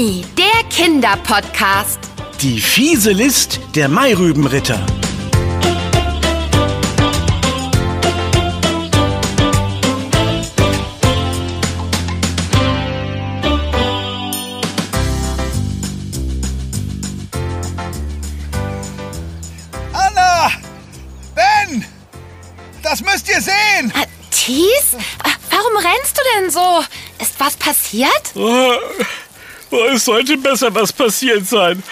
Krimi, 0.00 0.24
der 0.38 0.64
Kinderpodcast. 0.70 1.98
Die 2.40 2.58
fiese 2.58 3.12
List 3.12 3.60
der 3.74 3.86
Mairübenritter. 3.90 4.80
Anna! 19.92 20.50
Ben! 21.34 21.84
Das 22.82 23.02
müsst 23.02 23.28
ihr 23.28 23.42
sehen! 23.42 23.92
Äh, 23.94 24.06
Thies? 24.30 24.94
Äh, 24.94 25.30
Warum 25.50 25.76
rennst 25.76 26.16
du 26.16 26.22
denn 26.38 26.50
so? 26.50 26.82
Ist 27.20 27.38
was 27.38 27.54
passiert? 27.56 28.32
Oh, 29.70 29.84
es 29.84 30.04
sollte 30.04 30.36
besser 30.36 30.74
was 30.74 30.92
passiert 30.92 31.46
sein. 31.46 31.82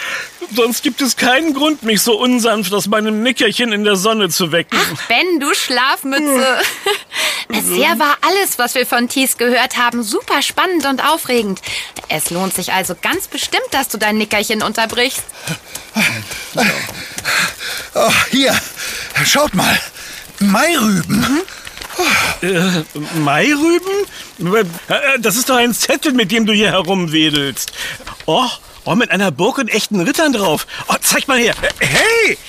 Sonst 0.54 0.82
gibt 0.82 1.00
es 1.02 1.16
keinen 1.16 1.54
Grund, 1.54 1.82
mich 1.82 2.00
so 2.02 2.18
unsanft 2.18 2.72
aus 2.72 2.86
meinem 2.86 3.22
Nickerchen 3.22 3.72
in 3.72 3.84
der 3.84 3.96
Sonne 3.96 4.30
zu 4.30 4.50
wecken. 4.50 4.78
Ach, 4.80 5.02
Ben, 5.08 5.38
du 5.40 5.52
Schlafmütze. 5.54 6.58
Bisher 7.48 7.98
war 7.98 8.16
alles, 8.22 8.58
was 8.58 8.74
wir 8.74 8.86
von 8.86 9.08
Thies 9.08 9.36
gehört 9.36 9.76
haben, 9.76 10.02
super 10.02 10.42
spannend 10.42 10.86
und 10.86 11.04
aufregend. 11.04 11.60
Es 12.08 12.30
lohnt 12.30 12.54
sich 12.54 12.72
also 12.72 12.94
ganz 13.00 13.28
bestimmt, 13.28 13.68
dass 13.72 13.88
du 13.88 13.98
dein 13.98 14.16
Nickerchen 14.18 14.62
unterbrichst. 14.62 15.22
Oh, 17.94 18.12
hier, 18.30 18.58
schaut 19.24 19.54
mal. 19.54 19.78
Mairüben. 20.40 21.20
Mhm. 21.20 21.42
Äh, 22.42 22.82
Mairüben? 23.20 24.54
Äh, 24.54 24.64
Das 25.20 25.36
ist 25.36 25.48
doch 25.48 25.56
ein 25.56 25.74
Zettel, 25.74 26.12
mit 26.12 26.30
dem 26.30 26.46
du 26.46 26.52
hier 26.52 26.70
herumwedelst. 26.70 27.72
Oh, 28.26 28.46
oh, 28.84 28.94
mit 28.94 29.10
einer 29.10 29.30
Burg 29.30 29.58
und 29.58 29.68
echten 29.68 30.00
Rittern 30.00 30.32
drauf. 30.32 30.66
Oh, 30.88 30.94
zeig 31.00 31.26
mal 31.28 31.38
her. 31.38 31.54
Hey! 31.80 32.38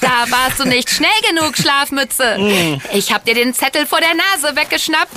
Da 0.00 0.24
warst 0.30 0.58
du 0.60 0.64
nicht 0.64 0.90
schnell 0.90 1.10
genug, 1.28 1.56
Schlafmütze. 1.56 2.80
Ich 2.92 3.12
hab 3.12 3.24
dir 3.26 3.34
den 3.34 3.54
Zettel 3.54 3.86
vor 3.86 4.00
der 4.00 4.14
Nase 4.14 4.56
weggeschnappt. 4.56 5.12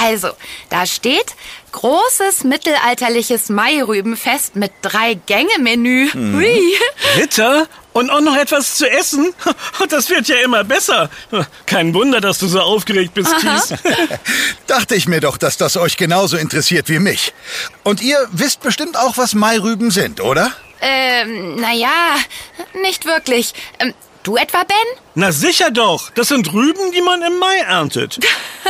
Also, 0.00 0.28
da 0.70 0.86
steht 0.86 1.34
großes 1.72 2.44
mittelalterliches 2.44 3.48
Mairübenfest 3.48 4.56
mit 4.56 4.70
drei 4.82 5.14
Gänge-Menü. 5.14 6.10
Hui. 6.12 6.74
Ritter? 7.16 7.66
Und 7.92 8.10
auch 8.10 8.20
noch 8.20 8.36
etwas 8.36 8.76
zu 8.76 8.88
essen? 8.90 9.34
Das 9.88 10.08
wird 10.08 10.28
ja 10.28 10.36
immer 10.36 10.64
besser. 10.64 11.10
Kein 11.66 11.92
Wunder, 11.92 12.20
dass 12.20 12.38
du 12.38 12.46
so 12.46 12.60
aufgeregt 12.60 13.14
bist, 13.14 13.34
Kies. 13.38 13.74
Dachte 14.66 14.94
ich 14.94 15.06
mir 15.06 15.20
doch, 15.20 15.36
dass 15.36 15.56
das 15.56 15.76
euch 15.76 15.96
genauso 15.96 16.36
interessiert 16.36 16.88
wie 16.88 16.98
mich. 16.98 17.34
Und 17.82 18.00
ihr 18.00 18.16
wisst 18.30 18.60
bestimmt 18.60 18.96
auch, 18.96 19.18
was 19.18 19.34
Mairüben 19.34 19.90
sind, 19.90 20.20
oder? 20.20 20.52
Ähm, 20.80 21.56
naja, 21.56 22.16
nicht 22.82 23.04
wirklich. 23.04 23.54
Ähm, 23.78 23.92
du 24.22 24.36
etwa, 24.36 24.64
Ben? 24.64 24.76
Na 25.14 25.30
sicher 25.30 25.70
doch. 25.70 26.10
Das 26.10 26.28
sind 26.28 26.52
Rüben, 26.52 26.92
die 26.92 27.02
man 27.02 27.22
im 27.22 27.38
Mai 27.38 27.58
erntet. 27.58 28.18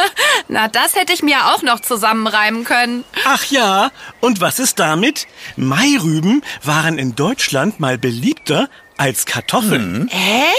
Na, 0.48 0.69
das 0.69 0.95
hätte 0.95 1.12
ich 1.12 1.23
mir 1.23 1.53
auch 1.53 1.62
noch 1.62 1.81
zusammenreimen 1.81 2.65
können. 2.65 3.05
Ach 3.25 3.45
ja, 3.47 3.91
und 4.20 4.41
was 4.41 4.59
ist 4.59 4.78
damit? 4.78 5.27
Mairüben 5.56 6.43
waren 6.62 6.98
in 6.98 7.15
Deutschland 7.15 7.81
mal 7.81 7.97
beliebter 7.98 8.69
als 9.03 9.27
Kartoffeln. 9.27 10.08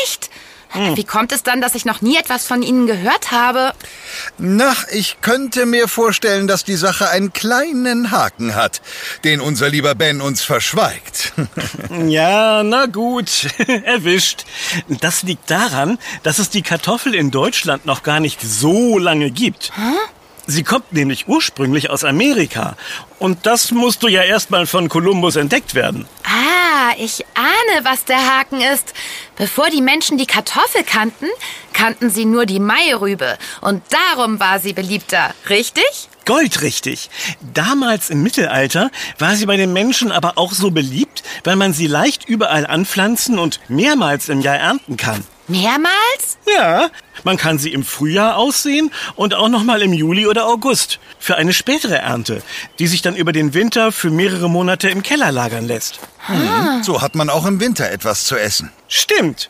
Echt? 0.01 0.29
Wie 0.95 1.03
kommt 1.05 1.31
es 1.31 1.43
dann, 1.43 1.61
dass 1.61 1.75
ich 1.75 1.85
noch 1.85 2.01
nie 2.01 2.17
etwas 2.17 2.45
von 2.45 2.61
Ihnen 2.61 2.87
gehört 2.87 3.31
habe? 3.31 3.73
Na, 4.37 4.75
ich 4.91 5.17
könnte 5.21 5.65
mir 5.65 5.87
vorstellen, 5.87 6.47
dass 6.47 6.65
die 6.65 6.75
Sache 6.75 7.09
einen 7.09 7.31
kleinen 7.31 8.11
Haken 8.11 8.55
hat, 8.55 8.81
den 9.23 9.39
unser 9.39 9.69
lieber 9.69 9.95
Ben 9.95 10.19
uns 10.19 10.41
verschweigt. 10.41 11.33
Ja, 12.07 12.63
na 12.63 12.87
gut, 12.87 13.47
erwischt. 13.85 14.45
Das 14.87 15.23
liegt 15.23 15.49
daran, 15.49 15.99
dass 16.23 16.39
es 16.39 16.49
die 16.49 16.63
Kartoffel 16.63 17.13
in 17.13 17.29
Deutschland 17.31 17.85
noch 17.85 18.03
gar 18.03 18.19
nicht 18.19 18.41
so 18.41 18.97
lange 18.97 19.29
gibt. 19.29 19.71
Sie 20.45 20.63
kommt 20.63 20.91
nämlich 20.91 21.27
ursprünglich 21.27 21.89
aus 21.89 22.03
Amerika. 22.03 22.75
Und 23.19 23.45
das 23.45 23.71
musste 23.71 24.09
ja 24.09 24.23
erstmal 24.23 24.67
von 24.67 24.89
Kolumbus 24.89 25.37
entdeckt 25.37 25.73
werden. 25.73 26.05
Ah, 26.25 26.93
ich 26.97 27.25
ahne, 27.33 27.85
was 27.85 28.03
der 28.05 28.17
Haken 28.17 28.59
ist. 28.61 28.93
Bevor 29.37 29.69
die 29.69 29.81
Menschen 29.81 30.17
die 30.17 30.25
Kartoffel 30.25 30.83
kannten, 30.83 31.27
kannten 31.71 32.09
sie 32.09 32.25
nur 32.25 32.45
die 32.45 32.59
Mairübe. 32.59 33.37
Und 33.61 33.83
darum 33.89 34.39
war 34.39 34.59
sie 34.59 34.73
beliebter, 34.73 35.33
richtig? 35.49 36.09
Goldrichtig. 36.25 37.09
Damals 37.53 38.09
im 38.09 38.21
Mittelalter 38.21 38.91
war 39.19 39.35
sie 39.35 39.45
bei 39.45 39.57
den 39.57 39.73
Menschen 39.73 40.11
aber 40.11 40.37
auch 40.37 40.53
so 40.53 40.71
beliebt, 40.71 41.23
weil 41.43 41.55
man 41.55 41.73
sie 41.73 41.87
leicht 41.87 42.27
überall 42.27 42.65
anpflanzen 42.65 43.39
und 43.39 43.59
mehrmals 43.69 44.29
im 44.29 44.41
Jahr 44.41 44.57
ernten 44.57 44.97
kann. 44.97 45.23
Mehrmals? 45.47 46.37
Ja, 46.55 46.89
man 47.23 47.37
kann 47.37 47.59
sie 47.59 47.73
im 47.73 47.83
Frühjahr 47.83 48.37
aussehen 48.37 48.91
und 49.15 49.33
auch 49.33 49.49
noch 49.49 49.63
mal 49.63 49.81
im 49.81 49.93
Juli 49.93 50.25
oder 50.27 50.47
August 50.47 50.99
für 51.19 51.35
eine 51.35 51.53
spätere 51.53 51.97
Ernte, 51.97 52.41
die 52.79 52.87
sich 52.87 53.01
dann 53.01 53.15
über 53.15 53.33
den 53.33 53.53
Winter 53.53 53.91
für 53.91 54.09
mehrere 54.09 54.49
Monate 54.49 54.89
im 54.89 55.03
Keller 55.03 55.31
lagern 55.31 55.67
lässt. 55.67 55.99
So 56.81 57.01
hat 57.01 57.15
man 57.15 57.29
auch 57.29 57.45
im 57.45 57.59
Winter 57.59 57.89
etwas 57.91 58.25
zu 58.25 58.37
essen. 58.37 58.71
Stimmt. 58.87 59.49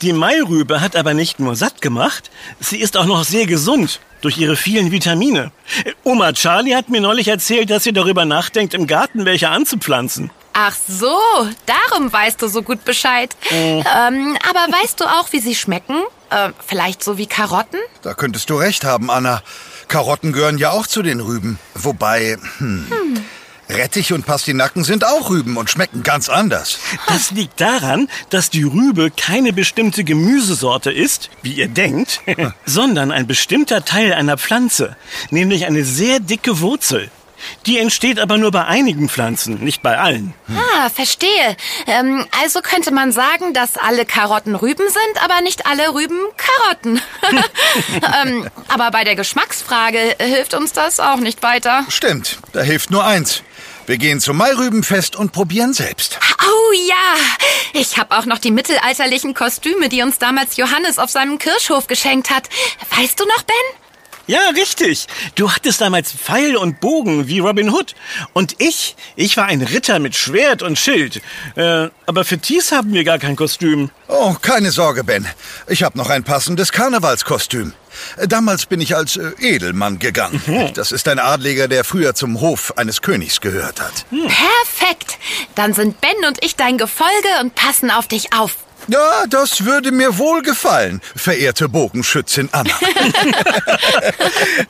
Die 0.00 0.14
Mairübe 0.14 0.80
hat 0.80 0.96
aber 0.96 1.12
nicht 1.12 1.40
nur 1.40 1.54
satt 1.54 1.82
gemacht, 1.82 2.30
sie 2.58 2.78
ist 2.78 2.96
auch 2.96 3.04
noch 3.04 3.24
sehr 3.24 3.46
gesund 3.46 4.00
durch 4.22 4.38
ihre 4.38 4.56
vielen 4.56 4.90
Vitamine. 4.90 5.52
Oma 6.04 6.32
Charlie 6.32 6.74
hat 6.74 6.88
mir 6.88 7.02
neulich 7.02 7.28
erzählt, 7.28 7.70
dass 7.70 7.84
sie 7.84 7.92
darüber 7.92 8.24
nachdenkt, 8.24 8.72
im 8.74 8.86
Garten 8.86 9.26
welche 9.26 9.50
anzupflanzen. 9.50 10.30
Ach 10.60 10.74
so, 10.88 11.16
darum 11.66 12.12
weißt 12.12 12.42
du 12.42 12.48
so 12.48 12.62
gut 12.62 12.84
Bescheid. 12.84 13.36
Ähm, 13.48 14.36
aber 14.42 14.72
weißt 14.72 14.98
du 14.98 15.04
auch, 15.04 15.30
wie 15.30 15.38
sie 15.38 15.54
schmecken? 15.54 16.02
Äh, 16.30 16.50
vielleicht 16.66 17.04
so 17.04 17.16
wie 17.16 17.28
Karotten? 17.28 17.78
Da 18.02 18.14
könntest 18.14 18.50
du 18.50 18.56
recht 18.56 18.82
haben, 18.82 19.08
Anna. 19.08 19.40
Karotten 19.86 20.32
gehören 20.32 20.58
ja 20.58 20.72
auch 20.72 20.88
zu 20.88 21.02
den 21.02 21.20
Rüben. 21.20 21.60
Wobei, 21.74 22.38
hm, 22.58 22.88
Rettich 23.68 24.12
und 24.12 24.26
Pastinaken 24.26 24.82
sind 24.82 25.06
auch 25.06 25.30
Rüben 25.30 25.56
und 25.58 25.70
schmecken 25.70 26.02
ganz 26.02 26.28
anders. 26.28 26.80
Das 27.06 27.30
liegt 27.30 27.60
daran, 27.60 28.08
dass 28.30 28.50
die 28.50 28.64
Rübe 28.64 29.12
keine 29.12 29.52
bestimmte 29.52 30.02
Gemüsesorte 30.02 30.90
ist, 30.90 31.30
wie 31.40 31.52
ihr 31.52 31.68
denkt, 31.68 32.20
sondern 32.66 33.12
ein 33.12 33.28
bestimmter 33.28 33.84
Teil 33.84 34.12
einer 34.12 34.38
Pflanze, 34.38 34.96
nämlich 35.30 35.66
eine 35.66 35.84
sehr 35.84 36.18
dicke 36.18 36.58
Wurzel. 36.58 37.12
Die 37.66 37.78
entsteht 37.78 38.18
aber 38.18 38.38
nur 38.38 38.50
bei 38.50 38.64
einigen 38.64 39.08
Pflanzen, 39.08 39.62
nicht 39.62 39.82
bei 39.82 39.98
allen. 39.98 40.34
Ah, 40.48 40.90
verstehe. 40.90 41.56
Ähm, 41.86 42.26
also 42.42 42.60
könnte 42.60 42.92
man 42.92 43.12
sagen, 43.12 43.54
dass 43.54 43.76
alle 43.76 44.04
Karotten 44.04 44.54
Rüben 44.54 44.88
sind, 44.88 45.24
aber 45.24 45.40
nicht 45.40 45.66
alle 45.66 45.94
Rüben 45.94 46.18
Karotten. 46.36 47.00
ähm, 48.24 48.48
aber 48.68 48.90
bei 48.90 49.04
der 49.04 49.16
Geschmacksfrage 49.16 50.16
hilft 50.18 50.54
uns 50.54 50.72
das 50.72 51.00
auch 51.00 51.18
nicht 51.18 51.42
weiter. 51.42 51.84
Stimmt, 51.88 52.38
da 52.52 52.60
hilft 52.60 52.90
nur 52.90 53.04
eins. 53.04 53.42
Wir 53.88 53.96
gehen 53.96 54.20
zum 54.20 54.36
Mairübenfest 54.36 55.16
und 55.16 55.32
probieren 55.32 55.72
selbst. 55.72 56.18
Oh 56.44 56.72
ja, 56.72 57.16
ich 57.72 57.96
habe 57.96 58.18
auch 58.18 58.26
noch 58.26 58.38
die 58.38 58.50
mittelalterlichen 58.50 59.32
Kostüme, 59.32 59.88
die 59.88 60.02
uns 60.02 60.18
damals 60.18 60.58
Johannes 60.58 60.98
auf 60.98 61.08
seinem 61.08 61.38
Kirschhof 61.38 61.86
geschenkt 61.86 62.28
hat. 62.28 62.50
Weißt 62.94 63.18
du 63.18 63.24
noch, 63.24 63.42
Ben? 63.44 63.87
Ja, 64.28 64.50
richtig. 64.54 65.06
Du 65.36 65.50
hattest 65.50 65.80
damals 65.80 66.12
Pfeil 66.12 66.54
und 66.56 66.80
Bogen 66.80 67.28
wie 67.28 67.38
Robin 67.38 67.70
Hood. 67.70 67.94
Und 68.34 68.56
ich, 68.58 68.94
ich 69.16 69.38
war 69.38 69.46
ein 69.46 69.62
Ritter 69.62 69.98
mit 70.00 70.14
Schwert 70.14 70.62
und 70.62 70.78
Schild. 70.78 71.22
Äh, 71.56 71.88
aber 72.04 72.26
für 72.26 72.38
Thies 72.38 72.70
haben 72.70 72.92
wir 72.92 73.04
gar 73.04 73.18
kein 73.18 73.36
Kostüm. 73.36 73.90
Oh, 74.06 74.34
keine 74.34 74.70
Sorge, 74.70 75.02
Ben. 75.02 75.26
Ich 75.66 75.82
habe 75.82 75.96
noch 75.96 76.10
ein 76.10 76.24
passendes 76.24 76.72
Karnevalskostüm. 76.72 77.72
Damals 78.26 78.66
bin 78.66 78.82
ich 78.82 78.94
als 78.94 79.16
äh, 79.16 79.30
Edelmann 79.40 79.98
gegangen. 79.98 80.42
Das 80.74 80.92
ist 80.92 81.08
ein 81.08 81.18
Adliger, 81.18 81.66
der 81.66 81.82
früher 81.82 82.14
zum 82.14 82.40
Hof 82.42 82.76
eines 82.76 83.00
Königs 83.00 83.40
gehört 83.40 83.80
hat. 83.80 84.04
Perfekt. 84.10 85.18
Dann 85.54 85.72
sind 85.72 86.02
Ben 86.02 86.26
und 86.26 86.44
ich 86.44 86.54
dein 86.54 86.76
Gefolge 86.76 87.28
und 87.40 87.54
passen 87.54 87.90
auf 87.90 88.06
dich 88.08 88.34
auf. 88.34 88.56
Ja, 88.86 89.26
das 89.28 89.64
würde 89.64 89.92
mir 89.92 90.18
wohl 90.18 90.42
gefallen, 90.42 91.00
verehrte 91.16 91.68
Bogenschützin 91.68 92.48
Anna. 92.52 92.70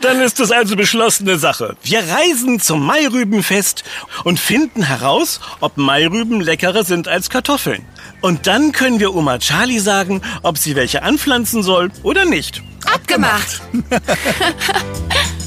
Dann 0.00 0.20
ist 0.20 0.40
es 0.40 0.50
also 0.50 0.76
beschlossene 0.76 1.38
Sache. 1.38 1.76
Wir 1.82 2.00
reisen 2.00 2.58
zum 2.58 2.84
Mairübenfest 2.84 3.84
und 4.24 4.40
finden 4.40 4.82
heraus, 4.82 5.40
ob 5.60 5.76
Mairüben 5.76 6.40
leckerer 6.40 6.84
sind 6.84 7.06
als 7.06 7.30
Kartoffeln. 7.30 7.84
Und 8.20 8.48
dann 8.48 8.72
können 8.72 8.98
wir 8.98 9.14
Oma 9.14 9.38
Charlie 9.38 9.78
sagen, 9.78 10.22
ob 10.42 10.58
sie 10.58 10.74
welche 10.74 11.02
anpflanzen 11.02 11.62
soll 11.62 11.90
oder 12.02 12.24
nicht. 12.24 12.62
Abgemacht. 12.84 13.60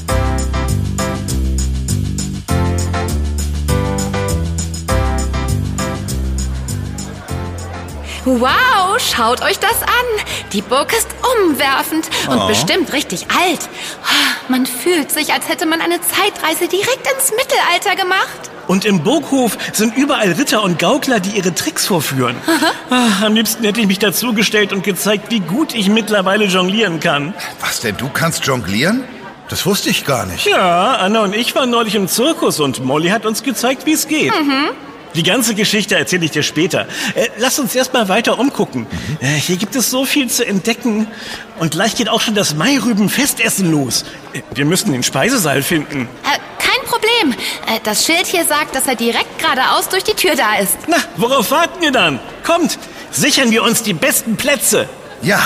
Wow, 8.24 8.98
schaut 9.00 9.42
euch 9.42 9.58
das 9.58 9.82
an. 9.82 10.24
Die 10.52 10.62
Burg 10.62 10.92
ist 10.92 11.08
umwerfend 11.44 12.08
und 12.28 12.38
Oh. 12.38 12.46
bestimmt 12.46 12.92
richtig 12.92 13.26
alt. 13.30 13.68
Man 14.48 14.64
fühlt 14.66 15.10
sich, 15.10 15.32
als 15.32 15.48
hätte 15.48 15.66
man 15.66 15.80
eine 15.80 16.00
Zeitreise 16.00 16.68
direkt 16.68 17.06
ins 17.14 17.32
Mittelalter 17.32 17.96
gemacht. 18.00 18.50
Und 18.68 18.84
im 18.84 19.02
Burghof 19.02 19.58
sind 19.72 19.96
überall 19.96 20.30
Ritter 20.32 20.62
und 20.62 20.78
Gaukler, 20.78 21.18
die 21.18 21.30
ihre 21.30 21.52
Tricks 21.52 21.86
vorführen. 21.86 22.36
Ah, 22.90 23.26
am 23.26 23.34
liebsten 23.34 23.64
hätte 23.64 23.80
ich 23.80 23.88
mich 23.88 23.98
dazugestellt 23.98 24.72
und 24.72 24.84
gezeigt, 24.84 25.30
wie 25.30 25.40
gut 25.40 25.74
ich 25.74 25.88
mittlerweile 25.88 26.44
jonglieren 26.44 27.00
kann. 27.00 27.34
Was 27.60 27.80
denn, 27.80 27.96
du 27.96 28.08
kannst 28.08 28.46
jonglieren? 28.46 29.02
Das 29.48 29.66
wusste 29.66 29.90
ich 29.90 30.04
gar 30.04 30.26
nicht. 30.26 30.46
Ja, 30.46 30.92
Anna 30.94 31.22
und 31.22 31.34
ich 31.34 31.54
waren 31.56 31.70
neulich 31.70 31.96
im 31.96 32.06
Zirkus 32.06 32.60
und 32.60 32.84
Molly 32.84 33.08
hat 33.08 33.26
uns 33.26 33.42
gezeigt, 33.42 33.84
wie 33.84 33.92
es 33.92 34.06
geht. 34.06 34.32
Die 35.14 35.22
ganze 35.22 35.54
Geschichte 35.54 35.96
erzähle 35.96 36.24
ich 36.24 36.30
dir 36.30 36.42
später. 36.42 36.86
Äh, 37.14 37.28
lass 37.38 37.58
uns 37.58 37.74
erst 37.74 37.92
mal 37.92 38.08
weiter 38.08 38.38
umgucken. 38.38 38.86
Äh, 39.20 39.26
hier 39.26 39.56
gibt 39.56 39.76
es 39.76 39.90
so 39.90 40.04
viel 40.04 40.28
zu 40.28 40.46
entdecken. 40.46 41.06
Und 41.58 41.72
gleich 41.72 41.96
geht 41.96 42.08
auch 42.08 42.20
schon 42.20 42.34
das 42.34 42.54
Mairüben-Festessen 42.54 43.70
los. 43.70 44.04
Äh, 44.32 44.40
wir 44.54 44.64
müssen 44.64 44.92
den 44.92 45.02
Speisesaal 45.02 45.62
finden. 45.62 46.08
Kein 46.58 46.86
Problem. 46.86 47.34
Das 47.84 48.06
Schild 48.06 48.26
hier 48.26 48.44
sagt, 48.44 48.74
dass 48.74 48.86
er 48.86 48.94
direkt 48.94 49.38
geradeaus 49.38 49.88
durch 49.88 50.04
die 50.04 50.14
Tür 50.14 50.34
da 50.36 50.56
ist. 50.56 50.78
Na, 50.86 50.96
worauf 51.16 51.50
warten 51.50 51.82
wir 51.82 51.90
dann? 51.90 52.18
Kommt, 52.44 52.78
sichern 53.10 53.50
wir 53.50 53.62
uns 53.62 53.82
die 53.82 53.92
besten 53.92 54.36
Plätze. 54.36 54.88
Ja, 55.22 55.40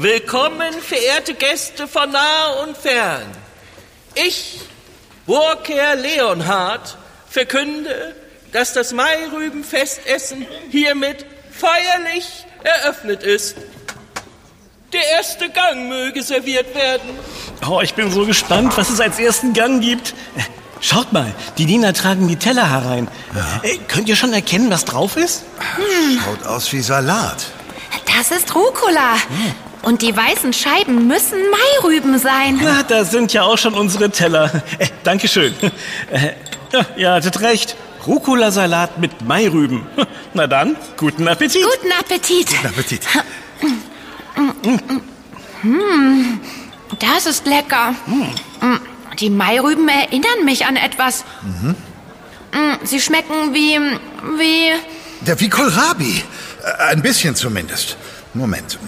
Willkommen, 0.00 0.72
verehrte 0.80 1.34
Gäste 1.34 1.88
von 1.88 2.12
nah 2.12 2.62
und 2.62 2.76
fern. 2.76 3.26
Ich, 4.14 4.60
Burgherr 5.26 5.96
Leonhard, 5.96 6.96
verkünde, 7.28 8.14
dass 8.52 8.72
das 8.74 8.92
Mairübenfestessen 8.92 10.46
hiermit 10.70 11.26
feierlich 11.50 12.46
eröffnet 12.62 13.24
ist. 13.24 13.56
Der 14.92 15.04
erste 15.16 15.50
Gang 15.50 15.88
möge 15.88 16.22
serviert 16.22 16.76
werden. 16.76 17.10
Oh, 17.68 17.80
ich 17.80 17.94
bin 17.94 18.08
so 18.12 18.24
gespannt, 18.24 18.76
was 18.76 18.90
es 18.90 19.00
als 19.00 19.18
ersten 19.18 19.52
Gang 19.52 19.80
gibt. 19.82 20.14
Schaut 20.80 21.12
mal, 21.12 21.34
die 21.58 21.66
Diener 21.66 21.92
tragen 21.92 22.28
die 22.28 22.36
Teller 22.36 22.70
herein. 22.70 23.08
Äh, 23.64 23.78
könnt 23.88 24.08
ihr 24.08 24.14
schon 24.14 24.32
erkennen, 24.32 24.70
was 24.70 24.84
drauf 24.84 25.16
ist? 25.16 25.42
schaut 26.24 26.46
aus 26.46 26.72
wie 26.72 26.82
Salat. 26.82 27.46
Das 28.06 28.30
ist 28.30 28.54
Rucola. 28.54 29.16
Und 29.88 30.02
die 30.02 30.14
weißen 30.14 30.52
Scheiben 30.52 31.06
müssen 31.06 31.38
Mairüben 31.50 32.18
sein. 32.18 32.60
Na, 32.62 32.82
da 32.82 33.06
sind 33.06 33.32
ja 33.32 33.44
auch 33.44 33.56
schon 33.56 33.72
unsere 33.72 34.10
Teller. 34.10 34.62
Äh, 34.78 34.88
Dankeschön. 35.02 35.54
Äh, 36.10 36.32
ja, 36.74 36.84
ihr 36.94 37.10
hattet 37.12 37.40
recht. 37.40 37.74
Rucola-Salat 38.06 38.98
mit 38.98 39.22
Mairüben. 39.22 39.86
Na 40.34 40.46
dann, 40.46 40.76
guten 40.98 41.26
Appetit. 41.26 41.62
Guten 41.64 41.90
Appetit. 41.98 42.48
Guten 42.48 42.66
Appetit. 42.66 43.00
Das 46.98 47.24
ist 47.24 47.46
lecker. 47.46 47.94
Mm, 48.06 48.76
Die 49.18 49.30
Mairüben 49.30 49.88
erinnern 49.88 50.44
mich 50.44 50.66
an 50.66 50.76
etwas. 50.76 51.24
Mm, 51.62 52.84
Sie 52.84 53.00
schmecken 53.00 53.54
wie, 53.54 53.78
wie... 54.38 54.72
Der 55.26 55.40
wie 55.40 55.48
Kohlrabi. 55.48 56.22
Äh, 56.62 56.92
Ein 56.92 57.00
bisschen 57.00 57.34
zumindest. 57.34 57.96
Moment. 58.34 58.78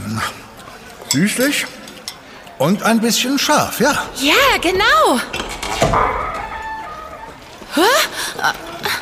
Süßlich 1.13 1.67
und 2.59 2.83
ein 2.83 3.01
bisschen 3.01 3.39
scharf, 3.39 3.81
ja. 3.81 4.07
Ja, 4.21 4.35
genau. 4.61 5.21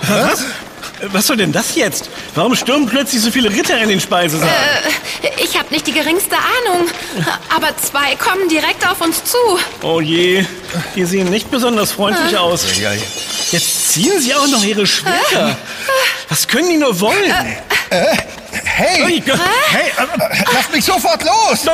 Was? 0.08 0.40
Äh, 0.42 0.44
Was 1.12 1.26
soll 1.26 1.36
denn 1.36 1.52
das 1.52 1.74
jetzt? 1.76 2.08
Warum 2.34 2.54
stürmen 2.56 2.88
plötzlich 2.88 3.22
so 3.22 3.30
viele 3.30 3.50
Ritter 3.50 3.78
in 3.80 3.88
den 3.88 4.00
Speisesaal? 4.00 4.48
Äh, 4.48 5.28
Ich 5.42 5.56
habe 5.58 5.72
nicht 5.72 5.86
die 5.86 5.92
geringste 5.92 6.36
Ahnung. 6.36 6.88
Aber 7.54 7.76
zwei 7.76 8.14
kommen 8.16 8.48
direkt 8.48 8.86
auf 8.88 9.00
uns 9.00 9.22
zu. 9.24 9.36
Oh 9.82 10.00
je, 10.00 10.44
die 10.94 11.04
sehen 11.04 11.28
nicht 11.30 11.50
besonders 11.50 11.92
freundlich 11.92 12.36
aus. 12.36 12.64
Ja, 12.78 12.92
ja. 12.92 13.02
Jetzt 13.50 13.92
ziehen 13.92 14.20
sie 14.20 14.34
auch 14.34 14.46
noch 14.48 14.62
ihre 14.64 14.86
Schwerter. 14.86 15.56
Was 16.28 16.46
können 16.48 16.68
die 16.70 16.76
nur 16.76 16.98
wollen? 17.00 17.32
Hey, 18.78 19.20
Hey, 19.70 19.88
äh, 19.98 20.44
lass 20.54 20.70
mich 20.72 20.84
sofort 20.84 21.20
los! 21.24 21.66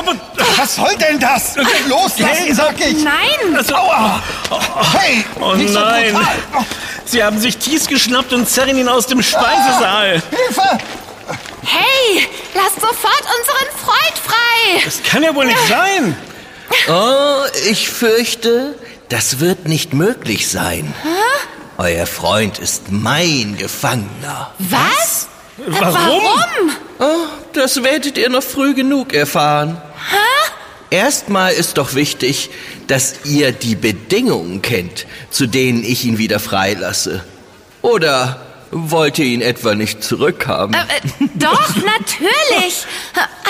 Was 0.57 0.77
soll 0.77 0.97
denn 0.97 1.21
das? 1.21 1.55
Loslassen, 1.87 2.25
Hey, 2.27 2.55
sag 2.55 2.81
ich! 2.81 3.05
Nein. 3.05 3.55
also, 3.57 3.77
Hey, 4.99 5.23
oh 5.39 5.53
nicht 5.55 5.71
so 5.75 5.81
nein. 5.81 6.15
brutal! 6.15 6.65
Sie 7.05 7.23
haben 7.23 7.39
sich 7.39 7.59
Thies 7.59 7.87
geschnappt 7.89 8.33
und 8.33 8.49
zerren 8.49 8.79
ihn 8.79 8.89
aus 8.89 9.07
dem 9.07 9.23
Speisesaal. 9.23 10.23
Hilfe! 10.31 10.79
Hey, 11.63 12.27
lasst 12.55 12.77
sofort 12.81 13.23
unseren 13.39 13.69
Freund 13.85 14.19
frei. 14.27 14.83
Das 14.87 15.03
kann 15.03 15.23
ja 15.23 15.35
wohl 15.35 15.45
nicht 15.45 15.69
sein. 15.69 16.17
Oh, 16.89 17.45
ich 17.71 17.91
fürchte, 17.91 18.77
das 19.11 19.41
wird 19.41 19.67
nicht 19.69 19.93
möglich 19.93 20.49
sein. 20.51 20.95
Euer 21.77 22.07
Freund 22.07 22.59
ist 22.59 22.85
mein 22.91 23.59
Gefangener. 23.59 24.53
Was? 24.59 25.29
Warum? 25.57 25.95
Warum? 25.95 26.71
Oh, 26.99 27.27
das 27.53 27.83
werdet 27.83 28.19
ihr 28.19 28.29
noch 28.29 28.43
früh 28.43 28.75
genug 28.75 29.13
erfahren. 29.13 29.81
Erstmal 30.91 31.53
ist 31.53 31.79
doch 31.79 31.95
wichtig, 31.95 32.51
dass 32.87 33.25
ihr 33.25 33.51
die 33.53 33.75
Bedingungen 33.75 34.63
kennt, 34.63 35.07
zu 35.31 35.47
denen 35.47 35.83
ich 35.83 36.05
ihn 36.05 36.19
wieder 36.19 36.39
freilasse. 36.39 37.25
Oder 37.83 38.41
wollt 38.71 39.19
ihr 39.19 39.25
ihn 39.27 39.41
etwa 39.41 39.75
nicht 39.75 40.05
zurückhaben? 40.05 40.75
Äh, 40.75 40.79
äh, 40.79 41.29
doch, 41.35 41.69
natürlich. 41.77 42.87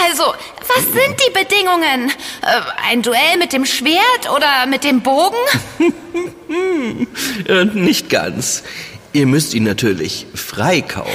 Also, 0.06 0.24
was 0.68 0.84
sind 0.84 1.20
die 1.26 1.32
Bedingungen? 1.32 2.10
Äh, 2.42 2.60
ein 2.88 3.02
Duell 3.02 3.36
mit 3.38 3.52
dem 3.52 3.66
Schwert 3.66 4.30
oder 4.34 4.66
mit 4.66 4.84
dem 4.84 5.02
Bogen? 5.02 5.36
Äh, 7.48 7.64
nicht 7.64 8.10
ganz. 8.10 8.62
Ihr 9.14 9.26
müsst 9.26 9.54
ihn 9.54 9.62
natürlich 9.62 10.26
freikaufen. 10.34 11.14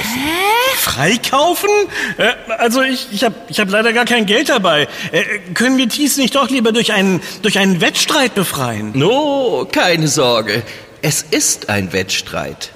Freikaufen? 0.76 1.68
Äh, 2.16 2.32
also 2.56 2.80
ich, 2.80 3.08
ich 3.12 3.24
habe 3.24 3.34
ich 3.48 3.60
hab 3.60 3.70
leider 3.70 3.92
gar 3.92 4.06
kein 4.06 4.24
Geld 4.24 4.48
dabei. 4.48 4.88
Äh, 5.12 5.22
können 5.52 5.76
wir 5.76 5.86
Thies 5.86 6.16
nicht 6.16 6.34
doch 6.34 6.48
lieber 6.48 6.72
durch 6.72 6.94
einen, 6.94 7.20
durch 7.42 7.58
einen 7.58 7.82
Wettstreit 7.82 8.34
befreien? 8.34 8.92
No, 8.94 9.68
keine 9.70 10.08
Sorge. 10.08 10.62
Es 11.02 11.20
ist 11.20 11.68
ein 11.68 11.92
Wettstreit. 11.92 12.72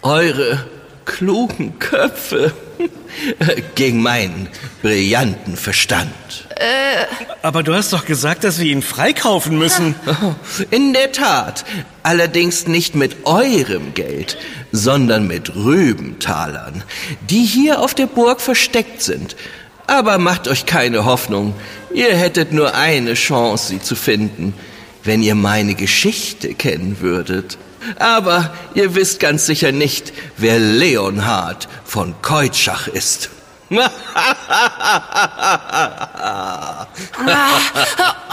Eure 0.00 0.64
klugen 1.04 1.78
Köpfe 1.78 2.54
gegen 3.74 4.02
meinen 4.02 4.48
brillanten 4.82 5.56
Verstand. 5.56 6.46
Aber 7.42 7.62
du 7.62 7.74
hast 7.74 7.92
doch 7.92 8.06
gesagt, 8.06 8.44
dass 8.44 8.58
wir 8.58 8.66
ihn 8.66 8.82
freikaufen 8.82 9.58
müssen. 9.58 9.94
In 10.70 10.92
der 10.94 11.12
Tat. 11.12 11.64
Allerdings 12.02 12.66
nicht 12.66 12.94
mit 12.94 13.26
eurem 13.26 13.94
Geld, 13.94 14.38
sondern 14.72 15.26
mit 15.26 15.54
Rübentalern, 15.54 16.82
die 17.28 17.44
hier 17.44 17.80
auf 17.80 17.94
der 17.94 18.06
Burg 18.06 18.40
versteckt 18.40 19.02
sind. 19.02 19.36
Aber 19.86 20.18
macht 20.18 20.48
euch 20.48 20.66
keine 20.66 21.04
Hoffnung. 21.04 21.54
Ihr 21.92 22.16
hättet 22.16 22.52
nur 22.52 22.74
eine 22.74 23.14
Chance, 23.14 23.68
sie 23.68 23.82
zu 23.82 23.94
finden, 23.94 24.54
wenn 25.04 25.22
ihr 25.22 25.34
meine 25.34 25.74
Geschichte 25.74 26.54
kennen 26.54 26.98
würdet. 27.00 27.58
Aber 27.98 28.52
ihr 28.74 28.94
wisst 28.94 29.20
ganz 29.20 29.46
sicher 29.46 29.72
nicht, 29.72 30.12
wer 30.36 30.58
Leonhard 30.58 31.68
von 31.84 32.14
Keutschach 32.22 32.88
ist. 32.88 33.30
Ah, 33.70 33.90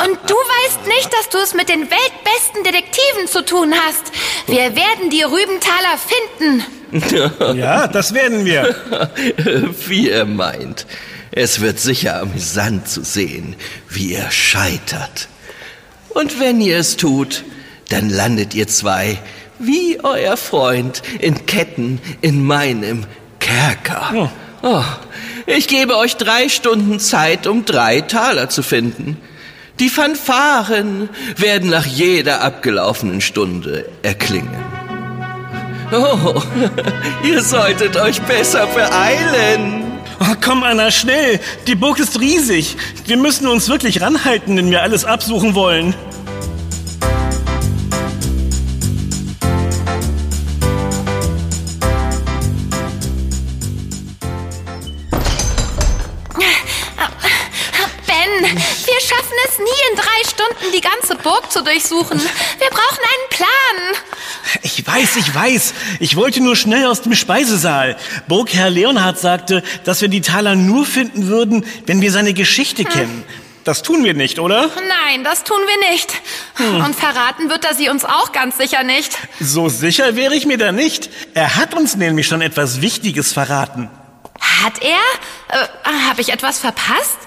Und 0.04 0.18
du 0.28 0.34
weißt 0.36 0.86
nicht, 0.88 1.12
dass 1.14 1.30
du 1.30 1.38
es 1.40 1.54
mit 1.54 1.70
den 1.70 1.82
weltbesten 1.90 2.64
Detektiven 2.64 3.28
zu 3.28 3.44
tun 3.46 3.74
hast. 3.74 4.12
Wir 4.48 4.76
werden 4.76 5.10
die 5.10 5.24
Rübenthaler 5.24 5.98
finden. 5.98 6.64
Ja, 7.58 7.88
das 7.88 8.14
werden 8.14 8.46
wir. 8.46 8.76
wie 9.88 10.12
er 10.12 10.26
meint. 10.26 10.86
Es 11.32 11.60
wird 11.60 11.80
sicher 11.80 12.22
amüsant 12.22 12.88
zu 12.88 13.04
sehen, 13.04 13.56
wie 13.90 14.14
er 14.14 14.30
scheitert. 14.30 15.28
Und 16.10 16.40
wenn 16.40 16.62
ihr 16.62 16.78
es 16.78 16.96
tut, 16.96 17.44
dann 17.90 18.12
landet 18.12 18.54
ihr 18.54 18.68
zwei, 18.68 19.18
wie 19.60 20.00
euer 20.04 20.38
Freund, 20.38 21.02
in 21.20 21.46
Ketten 21.46 22.02
in 22.22 22.44
meinem 22.44 23.06
Kerker. 23.40 24.30
Oh, 24.62 24.84
ich 25.46 25.68
gebe 25.68 25.98
euch 25.98 26.16
drei 26.16 26.50
Stunden 26.50 27.00
Zeit, 27.00 27.48
um 27.48 27.66
drei 27.66 28.02
Taler 28.02 28.50
zu 28.50 28.64
finden. 28.64 29.18
Die 29.80 29.90
Fanfaren 29.90 31.10
werden 31.36 31.70
nach 31.70 31.86
jeder 31.86 32.42
abgelaufenen 32.42 33.22
Stunde 33.22 33.90
erklingen. 34.04 34.56
Oh, 35.92 36.42
ihr 37.28 37.42
solltet 37.42 37.98
euch 37.98 38.22
besser 38.22 38.68
beeilen. 38.68 39.84
Oh, 40.20 40.36
komm, 40.44 40.64
Anna, 40.64 40.92
schnell. 40.92 41.40
Die 41.68 41.76
Burg 41.76 42.00
ist 42.00 42.20
riesig. 42.20 42.78
Wir 43.06 43.18
müssen 43.18 43.48
uns 43.48 43.68
wirklich 43.68 44.02
ranhalten, 44.02 44.56
wenn 44.58 44.72
wir 44.72 44.82
alles 44.82 45.06
absuchen 45.06 45.56
wollen. 45.56 45.94
Durchsuchen. 61.84 62.20
Wir 62.20 62.70
brauchen 62.70 63.00
einen 63.00 63.30
Plan. 63.30 64.04
Ich 64.62 64.86
weiß, 64.86 65.18
ich 65.18 65.34
weiß. 65.34 65.74
Ich 66.00 66.16
wollte 66.16 66.42
nur 66.42 66.56
schnell 66.56 66.86
aus 66.88 67.02
dem 67.02 67.14
Speisesaal. 67.14 67.98
Burgherr 68.28 68.70
Leonhard 68.70 69.20
sagte, 69.20 69.64
dass 69.84 70.02
wir 70.02 70.08
die 70.08 70.22
Taler 70.22 70.56
nur 70.56 70.86
finden 70.86 71.28
würden, 71.28 71.66
wenn 71.86 72.02
wir 72.02 72.12
seine 72.12 72.34
Geschichte 72.34 72.86
kennen. 72.86 73.26
Das 73.64 73.82
tun 73.82 74.04
wir 74.04 74.14
nicht, 74.14 74.40
oder? 74.40 74.70
Nein, 74.76 75.24
das 75.24 75.44
tun 75.44 75.60
wir 75.66 75.92
nicht. 75.92 76.14
Und 76.86 76.96
verraten 76.96 77.50
wird 77.50 77.64
er 77.66 77.74
sie 77.74 77.90
uns 77.90 78.04
auch 78.04 78.32
ganz 78.34 78.58
sicher 78.58 78.84
nicht. 78.84 79.18
So 79.40 79.70
sicher 79.70 80.16
wäre 80.16 80.36
ich 80.36 80.46
mir 80.46 80.58
da 80.58 80.72
nicht. 80.72 81.10
Er 81.34 81.56
hat 81.56 81.74
uns 81.74 81.96
nämlich 81.96 82.28
schon 82.28 82.42
etwas 82.42 82.82
Wichtiges 82.82 83.32
verraten. 83.32 83.90
Hat 84.62 84.82
er? 84.82 85.00
Äh, 85.58 85.68
Habe 86.10 86.22
ich 86.22 86.32
etwas 86.32 86.60
verpasst? 86.60 87.18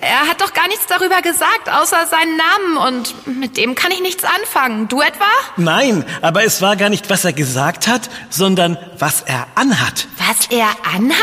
Er 0.00 0.28
hat 0.28 0.40
doch 0.40 0.52
gar 0.52 0.68
nichts 0.68 0.86
darüber 0.86 1.22
gesagt, 1.22 1.68
außer 1.68 2.06
seinen 2.06 2.36
Namen. 2.36 2.76
Und 2.96 3.26
mit 3.38 3.56
dem 3.56 3.74
kann 3.74 3.90
ich 3.90 4.00
nichts 4.00 4.22
anfangen. 4.24 4.86
Du 4.88 5.00
etwa? 5.00 5.26
Nein, 5.56 6.04
aber 6.22 6.44
es 6.44 6.62
war 6.62 6.76
gar 6.76 6.88
nicht, 6.88 7.10
was 7.10 7.24
er 7.24 7.32
gesagt 7.32 7.88
hat, 7.88 8.08
sondern 8.30 8.78
was 8.98 9.22
er 9.22 9.46
anhat. 9.56 10.06
Was 10.18 10.46
er 10.50 10.68
anhat? 10.94 11.14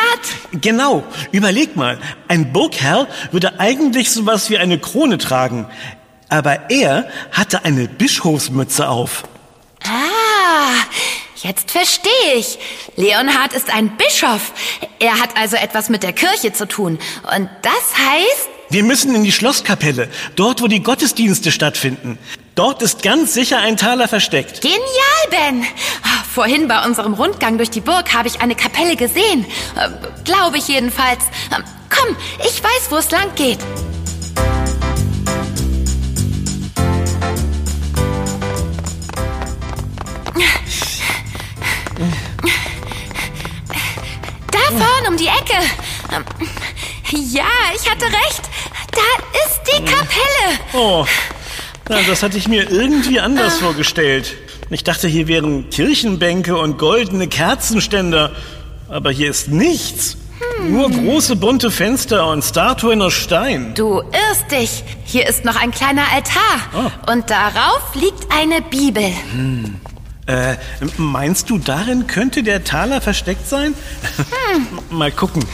Genau, 0.61 1.03
überleg 1.31 1.75
mal. 1.75 1.99
Ein 2.27 2.51
Burgherr 2.51 3.07
würde 3.31 3.59
eigentlich 3.59 4.11
sowas 4.11 4.49
wie 4.49 4.57
eine 4.57 4.77
Krone 4.79 5.17
tragen. 5.17 5.67
Aber 6.29 6.69
er 6.69 7.09
hatte 7.31 7.63
eine 7.63 7.87
Bischofsmütze 7.87 8.89
auf. 8.89 9.23
Ah, 9.85 10.83
jetzt 11.43 11.71
verstehe 11.71 12.35
ich. 12.35 12.59
Leonhard 12.95 13.53
ist 13.53 13.73
ein 13.73 13.95
Bischof. 13.97 14.51
Er 14.99 15.19
hat 15.19 15.37
also 15.37 15.55
etwas 15.55 15.89
mit 15.89 16.03
der 16.03 16.13
Kirche 16.13 16.53
zu 16.53 16.67
tun. 16.67 16.99
Und 17.35 17.49
das 17.61 17.97
heißt... 17.97 18.49
Wir 18.69 18.83
müssen 18.83 19.15
in 19.15 19.23
die 19.23 19.31
Schlosskapelle, 19.31 20.09
dort 20.35 20.61
wo 20.61 20.67
die 20.67 20.83
Gottesdienste 20.83 21.51
stattfinden. 21.51 22.19
Dort 22.55 22.81
ist 22.81 23.01
ganz 23.01 23.33
sicher 23.33 23.59
ein 23.59 23.77
Taler 23.77 24.07
versteckt. 24.07 24.61
Genial, 24.61 24.79
Ben. 25.29 25.65
Ah, 26.03 26.23
Vorhin 26.33 26.67
bei 26.67 26.83
unserem 26.85 27.13
Rundgang 27.13 27.57
durch 27.57 27.69
die 27.69 27.81
Burg 27.81 28.13
habe 28.13 28.27
ich 28.27 28.41
eine 28.41 28.55
Kapelle 28.55 28.95
gesehen. 28.95 29.45
Äh, 29.75 29.89
Glaube 30.23 30.57
ich 30.57 30.67
jedenfalls. 30.67 31.23
Ähm, 31.55 31.63
Komm, 31.89 32.15
ich 32.39 32.61
weiß, 32.63 32.91
wo 32.91 32.97
es 32.97 33.11
lang 33.11 33.33
geht. 33.35 33.59
Ja, 47.37 47.45
ich 47.75 47.87
hatte 47.87 48.05
recht. 48.05 48.41
Da 48.91 49.45
ist 49.45 49.61
die 49.67 49.85
Kapelle. 49.85 50.59
Oh, 50.73 51.05
na, 51.87 51.99
das 52.07 52.23
hatte 52.23 52.35
ich 52.35 52.47
mir 52.47 52.71
irgendwie 52.71 53.19
anders 53.19 53.59
vorgestellt. 53.59 54.35
Ich 54.71 54.83
dachte, 54.83 55.07
hier 55.07 55.27
wären 55.27 55.69
Kirchenbänke 55.69 56.57
und 56.57 56.79
goldene 56.79 57.27
Kerzenständer. 57.27 58.31
Aber 58.89 59.11
hier 59.11 59.29
ist 59.29 59.49
nichts. 59.49 60.17
Nur 60.63 60.89
große 60.89 61.35
bunte 61.35 61.69
Fenster 61.69 62.25
und 62.25 62.43
Statuen 62.43 63.03
aus 63.03 63.13
Stein. 63.13 63.75
Du 63.75 64.01
irrst 64.01 64.49
dich. 64.49 64.83
Hier 65.05 65.27
ist 65.27 65.45
noch 65.45 65.61
ein 65.61 65.69
kleiner 65.69 66.05
Altar. 66.11 66.91
Und 67.13 67.29
darauf 67.29 67.93
liegt 67.93 68.31
eine 68.31 68.63
Bibel. 68.63 69.11
Äh, 70.25 70.55
meinst 70.97 71.51
du, 71.51 71.59
darin 71.59 72.07
könnte 72.07 72.41
der 72.41 72.63
Taler 72.63 72.99
versteckt 72.99 73.47
sein? 73.47 73.75
Mal 74.89 75.11
gucken. 75.11 75.45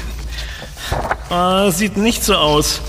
Ah, 1.34 1.72
sieht 1.72 1.98
nicht 1.98 2.24
so 2.24 2.36
aus. 2.36 2.80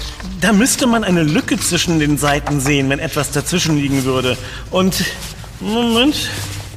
Da 0.42 0.52
müsste 0.52 0.86
man 0.86 1.02
eine 1.02 1.22
Lücke 1.22 1.58
zwischen 1.58 1.98
den 1.98 2.18
Seiten 2.18 2.60
sehen, 2.60 2.90
wenn 2.90 2.98
etwas 2.98 3.30
dazwischen 3.30 3.78
liegen 3.78 4.04
würde. 4.04 4.36
Und, 4.70 5.02
Moment. 5.60 6.28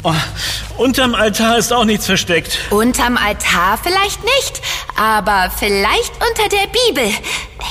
Oh, 0.02 0.14
unterm 0.78 1.14
Altar 1.14 1.58
ist 1.58 1.74
auch 1.74 1.84
nichts 1.84 2.06
versteckt. 2.06 2.58
Unterm 2.70 3.18
Altar 3.18 3.78
vielleicht 3.84 4.24
nicht, 4.24 4.62
aber 4.96 5.52
vielleicht 5.60 6.14
unter 6.14 6.48
der 6.48 6.68
Bibel. 6.68 7.14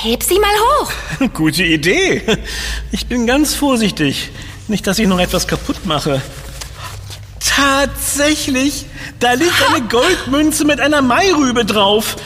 Heb 0.03 0.23
sie 0.23 0.39
mal 0.41 0.51
hoch. 0.51 0.93
Gute 1.33 1.65
Idee. 1.65 2.21
Ich 2.93 3.07
bin 3.07 3.27
ganz 3.27 3.55
vorsichtig. 3.55 4.29
Nicht, 4.69 4.87
dass 4.87 4.99
ich 4.99 5.07
noch 5.09 5.21
etwas 5.21 5.47
kaputt 5.49 5.87
mache. 5.87 6.21
Tatsächlich, 7.57 8.85
da 9.19 9.33
liegt 9.33 9.55
eine 9.69 9.87
Goldmünze 9.89 10.67
mit 10.67 10.79
einer 10.79 11.01
Mairübe 11.01 11.65
drauf. 11.65 12.17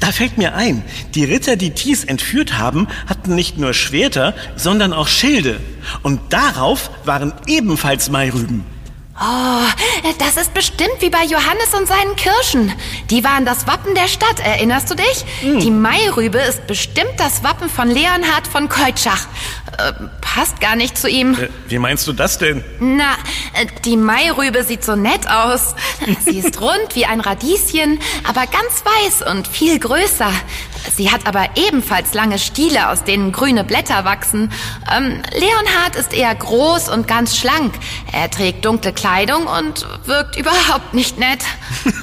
Da 0.00 0.08
fällt 0.10 0.36
mir 0.36 0.56
ein, 0.56 0.82
die 1.14 1.24
Ritter, 1.24 1.54
die 1.54 1.70
Thies 1.70 2.02
entführt 2.02 2.58
haben, 2.58 2.88
hatten 3.06 3.36
nicht 3.36 3.56
nur 3.56 3.72
Schwerter, 3.72 4.34
sondern 4.56 4.92
auch 4.92 5.06
Schilde. 5.06 5.60
Und 6.02 6.20
darauf 6.32 6.90
waren 7.04 7.32
ebenfalls 7.46 8.10
Mairüben. 8.10 8.73
Oh, 9.20 10.10
das 10.18 10.36
ist 10.36 10.54
bestimmt 10.54 10.96
wie 11.00 11.08
bei 11.08 11.22
Johannes 11.24 11.72
und 11.72 11.86
seinen 11.86 12.16
Kirschen. 12.16 12.72
Die 13.10 13.22
waren 13.22 13.44
das 13.44 13.66
Wappen 13.68 13.94
der 13.94 14.08
Stadt, 14.08 14.40
erinnerst 14.40 14.90
du 14.90 14.96
dich? 14.96 15.24
Die 15.40 15.70
Mairübe 15.70 16.38
ist 16.38 16.66
bestimmt 16.66 17.12
das 17.18 17.44
Wappen 17.44 17.70
von 17.70 17.88
Leonhard 17.88 18.46
von 18.50 18.68
Keutschach. 18.68 19.28
Äh, 19.78 19.92
passt 20.20 20.60
gar 20.60 20.74
nicht 20.74 20.98
zu 20.98 21.08
ihm. 21.08 21.34
Äh, 21.34 21.48
Wie 21.68 21.78
meinst 21.78 22.06
du 22.08 22.12
das 22.12 22.38
denn? 22.38 22.64
Na, 22.80 23.12
äh, 23.54 23.66
die 23.84 23.96
Mairübe 23.96 24.64
sieht 24.64 24.84
so 24.84 24.96
nett 24.96 25.28
aus. 25.30 25.76
Sie 26.24 26.38
ist 26.38 26.60
rund 26.60 26.94
wie 26.94 27.06
ein 27.06 27.20
Radieschen, 27.20 28.00
aber 28.28 28.46
ganz 28.46 28.84
weiß 28.84 29.30
und 29.30 29.46
viel 29.46 29.78
größer. 29.78 30.30
Sie 30.96 31.10
hat 31.10 31.26
aber 31.26 31.48
ebenfalls 31.56 32.14
lange 32.14 32.38
Stiele, 32.38 32.90
aus 32.90 33.04
denen 33.04 33.32
grüne 33.32 33.64
Blätter 33.64 34.04
wachsen. 34.04 34.50
Ähm, 34.94 35.22
Leonhard 35.32 35.96
ist 35.96 36.12
eher 36.12 36.34
groß 36.34 36.88
und 36.88 37.08
ganz 37.08 37.36
schlank. 37.36 37.74
Er 38.12 38.30
trägt 38.30 38.64
dunkle 38.64 38.92
Kleidung 38.92 39.46
und 39.46 39.86
wirkt 40.06 40.36
überhaupt 40.36 40.94
nicht 40.94 41.18
nett. 41.18 41.40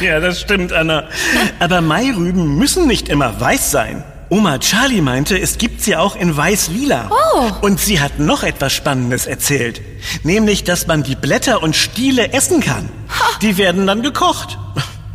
Ja, 0.00 0.18
das 0.18 0.40
stimmt, 0.40 0.72
Anna. 0.72 1.08
Aber 1.60 1.80
Mairüben 1.80 2.56
müssen 2.56 2.86
nicht 2.88 3.08
immer 3.08 3.40
weiß 3.40 3.70
sein. 3.70 4.04
Oma 4.30 4.58
Charlie 4.58 5.02
meinte, 5.02 5.38
es 5.38 5.58
gibt 5.58 5.82
sie 5.82 5.94
auch 5.94 6.16
in 6.16 6.36
weiß-lila. 6.36 7.10
Oh. 7.10 7.50
Und 7.60 7.78
sie 7.78 8.00
hat 8.00 8.18
noch 8.18 8.42
etwas 8.42 8.72
Spannendes 8.72 9.26
erzählt. 9.26 9.82
Nämlich, 10.22 10.64
dass 10.64 10.86
man 10.86 11.02
die 11.02 11.16
Blätter 11.16 11.62
und 11.62 11.76
Stiele 11.76 12.32
essen 12.32 12.60
kann. 12.60 12.88
Die 13.42 13.58
werden 13.58 13.86
dann 13.86 14.02
gekocht. 14.02 14.58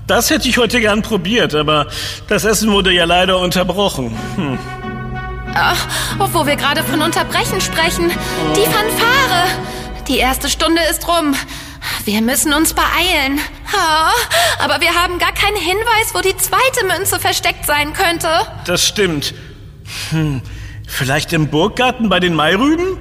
Das 0.08 0.30
hätte 0.30 0.48
ich 0.48 0.58
heute 0.58 0.80
gern 0.80 1.02
probiert, 1.02 1.54
aber 1.54 1.88
das 2.30 2.46
Essen 2.46 2.72
wurde 2.72 2.94
ja 2.94 3.04
leider 3.04 3.40
unterbrochen. 3.40 4.18
Hm. 4.38 4.58
Ach, 5.54 5.88
wo 6.18 6.46
wir 6.46 6.56
gerade 6.56 6.82
von 6.84 7.02
Unterbrechen 7.02 7.60
sprechen. 7.60 8.10
Die 8.56 8.62
Fanfare. 8.62 9.48
Die 10.08 10.18
erste 10.18 10.50
Stunde 10.50 10.82
ist 10.90 11.06
rum. 11.10 11.36
Wir 12.06 12.22
müssen 12.22 12.54
uns 12.54 12.74
beeilen. 12.74 13.40
Ah, 13.74 14.14
aber 14.60 14.80
wir 14.80 14.96
haben 14.96 15.20
gar 15.20 15.34
keinen 15.34 15.58
Hinweis, 15.58 16.14
wo 16.14 16.22
die 16.22 16.38
zweite 16.38 16.86
Münze 16.86 17.20
versteckt 17.20 17.66
sein 17.66 17.92
könnte. 17.92 18.30
Das 18.66 18.88
stimmt. 18.88 19.34
Hm. 20.12 20.42
Vielleicht 20.88 21.34
im 21.34 21.50
Burggarten 21.50 22.08
bei 22.08 22.22
den 22.22 22.34
Mairüben? 22.34 22.98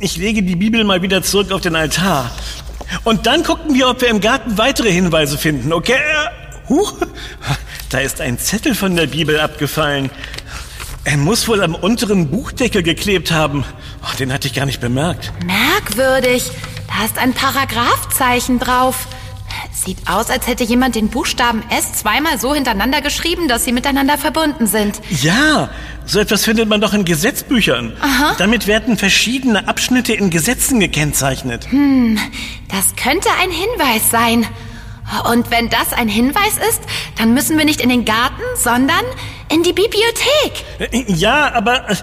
Ich 0.00 0.16
lege 0.18 0.42
die 0.42 0.56
Bibel 0.56 0.84
mal 0.84 1.00
wieder 1.00 1.22
zurück 1.22 1.50
auf 1.50 1.62
den 1.62 1.76
Altar. 1.76 2.30
Und 3.04 3.26
dann 3.26 3.42
gucken 3.42 3.74
wir, 3.74 3.88
ob 3.88 4.02
wir 4.02 4.08
im 4.08 4.20
Garten 4.20 4.58
weitere 4.58 4.90
Hinweise 4.90 5.38
finden, 5.38 5.72
okay? 5.72 5.96
Huch, 6.72 6.94
da 7.90 7.98
ist 7.98 8.22
ein 8.22 8.38
Zettel 8.38 8.74
von 8.74 8.96
der 8.96 9.06
Bibel 9.06 9.38
abgefallen. 9.38 10.08
Er 11.04 11.18
muss 11.18 11.46
wohl 11.46 11.62
am 11.62 11.74
unteren 11.74 12.30
Buchdeckel 12.30 12.82
geklebt 12.82 13.30
haben. 13.30 13.62
Oh, 14.02 14.16
den 14.16 14.32
hatte 14.32 14.48
ich 14.48 14.54
gar 14.54 14.64
nicht 14.64 14.80
bemerkt. 14.80 15.32
Merkwürdig. 15.44 16.50
Da 16.88 17.04
ist 17.04 17.18
ein 17.18 17.34
Paragraphzeichen 17.34 18.58
drauf. 18.58 19.06
Sieht 19.84 19.98
aus, 20.08 20.30
als 20.30 20.46
hätte 20.46 20.64
jemand 20.64 20.94
den 20.94 21.08
Buchstaben 21.08 21.62
S 21.68 21.92
zweimal 21.92 22.40
so 22.40 22.54
hintereinander 22.54 23.02
geschrieben, 23.02 23.48
dass 23.48 23.66
sie 23.66 23.72
miteinander 23.72 24.16
verbunden 24.16 24.66
sind. 24.66 25.02
Ja, 25.20 25.68
so 26.06 26.20
etwas 26.20 26.44
findet 26.46 26.70
man 26.70 26.80
doch 26.80 26.94
in 26.94 27.04
Gesetzbüchern. 27.04 27.92
Damit 28.38 28.66
werden 28.66 28.96
verschiedene 28.96 29.68
Abschnitte 29.68 30.14
in 30.14 30.30
Gesetzen 30.30 30.80
gekennzeichnet. 30.80 31.68
Das 32.70 32.96
könnte 32.96 33.28
ein 33.42 33.50
Hinweis 33.50 34.10
sein. 34.10 34.46
Und 35.30 35.50
wenn 35.50 35.68
das 35.68 35.92
ein 35.92 36.08
Hinweis 36.08 36.56
ist, 36.68 36.80
dann 37.18 37.34
müssen 37.34 37.58
wir 37.58 37.64
nicht 37.64 37.80
in 37.80 37.88
den 37.88 38.04
Garten, 38.04 38.40
sondern 38.56 39.04
in 39.50 39.62
die 39.62 39.72
Bibliothek. 39.72 40.64
Äh, 40.78 41.04
Ja, 41.12 41.52
aber 41.54 41.88
äh, 41.90 41.96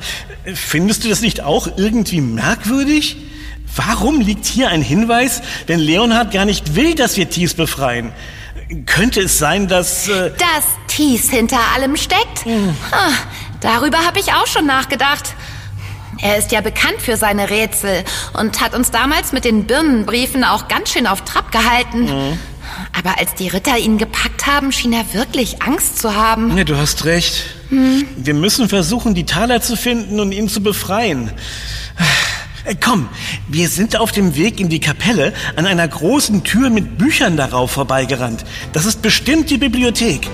findest 0.54 1.04
du 1.04 1.10
das 1.10 1.22
nicht 1.22 1.42
auch 1.42 1.68
irgendwie 1.78 2.22
merkwürdig? 2.22 3.18
Warum 3.76 4.20
liegt 4.20 4.46
hier 4.46 4.70
ein 4.70 4.82
Hinweis, 4.82 5.42
wenn 5.68 5.80
Leonhard 5.80 6.32
gar 6.32 6.46
nicht 6.46 6.76
will, 6.76 6.96
dass 6.96 7.18
wir 7.18 7.30
Thies 7.30 7.54
befreien? 7.54 8.12
Könnte 8.86 9.22
es 9.22 9.40
sein, 9.40 9.68
dass... 9.68 10.08
Äh, 10.08 10.32
Dass 10.32 10.66
Thies 10.88 11.30
hinter 11.30 11.60
allem 11.76 11.96
steckt? 11.96 12.46
Ah, 12.92 13.12
darüber 13.62 14.00
habe 14.06 14.20
ich 14.20 14.34
auch 14.34 14.46
schon 14.48 14.66
nachgedacht. 14.66 15.34
Er 16.22 16.38
ist 16.38 16.52
ja 16.52 16.62
bekannt 16.62 17.02
für 17.02 17.16
seine 17.16 17.50
Rätsel 17.50 18.04
und 18.38 18.60
hat 18.62 18.76
uns 18.76 18.92
damals 18.92 19.32
mit 19.32 19.46
den 19.46 19.66
Birnenbriefen 19.66 20.44
auch 20.44 20.68
ganz 20.68 20.92
schön 20.92 21.08
auf 21.08 21.24
Trab 21.24 21.52
gehalten. 21.52 22.38
Aber 23.00 23.18
als 23.18 23.34
die 23.36 23.48
Ritter 23.48 23.78
ihn 23.78 23.98
gepackt 23.98 24.46
haben, 24.46 24.74
schien 24.74 24.92
er 24.92 25.14
wirklich 25.14 25.62
Angst 25.62 26.00
zu 26.02 26.16
haben. 26.16 26.58
Ja, 26.58 26.66
du 26.66 26.76
hast 26.76 27.06
recht. 27.06 27.46
Wir 27.70 28.34
müssen 28.34 28.68
versuchen, 28.68 29.16
die 29.16 29.26
Taler 29.26 29.62
zu 29.62 29.78
finden 29.78 30.20
und 30.20 30.34
ihn 30.34 30.50
zu 30.50 30.62
befreien. 30.62 31.32
Äh, 32.66 32.76
Komm, 32.84 33.08
wir 33.48 33.70
sind 33.70 33.96
auf 33.96 34.12
dem 34.12 34.36
Weg 34.36 34.60
in 34.60 34.68
die 34.68 34.82
Kapelle 34.82 35.34
an 35.56 35.66
einer 35.66 35.88
großen 35.88 36.44
Tür 36.44 36.70
mit 36.70 36.98
Büchern 36.98 37.38
darauf 37.38 37.72
vorbeigerannt. 37.72 38.44
Das 38.74 38.86
ist 38.86 39.02
bestimmt 39.02 39.50
die 39.50 39.58
Bibliothek. 39.58 40.28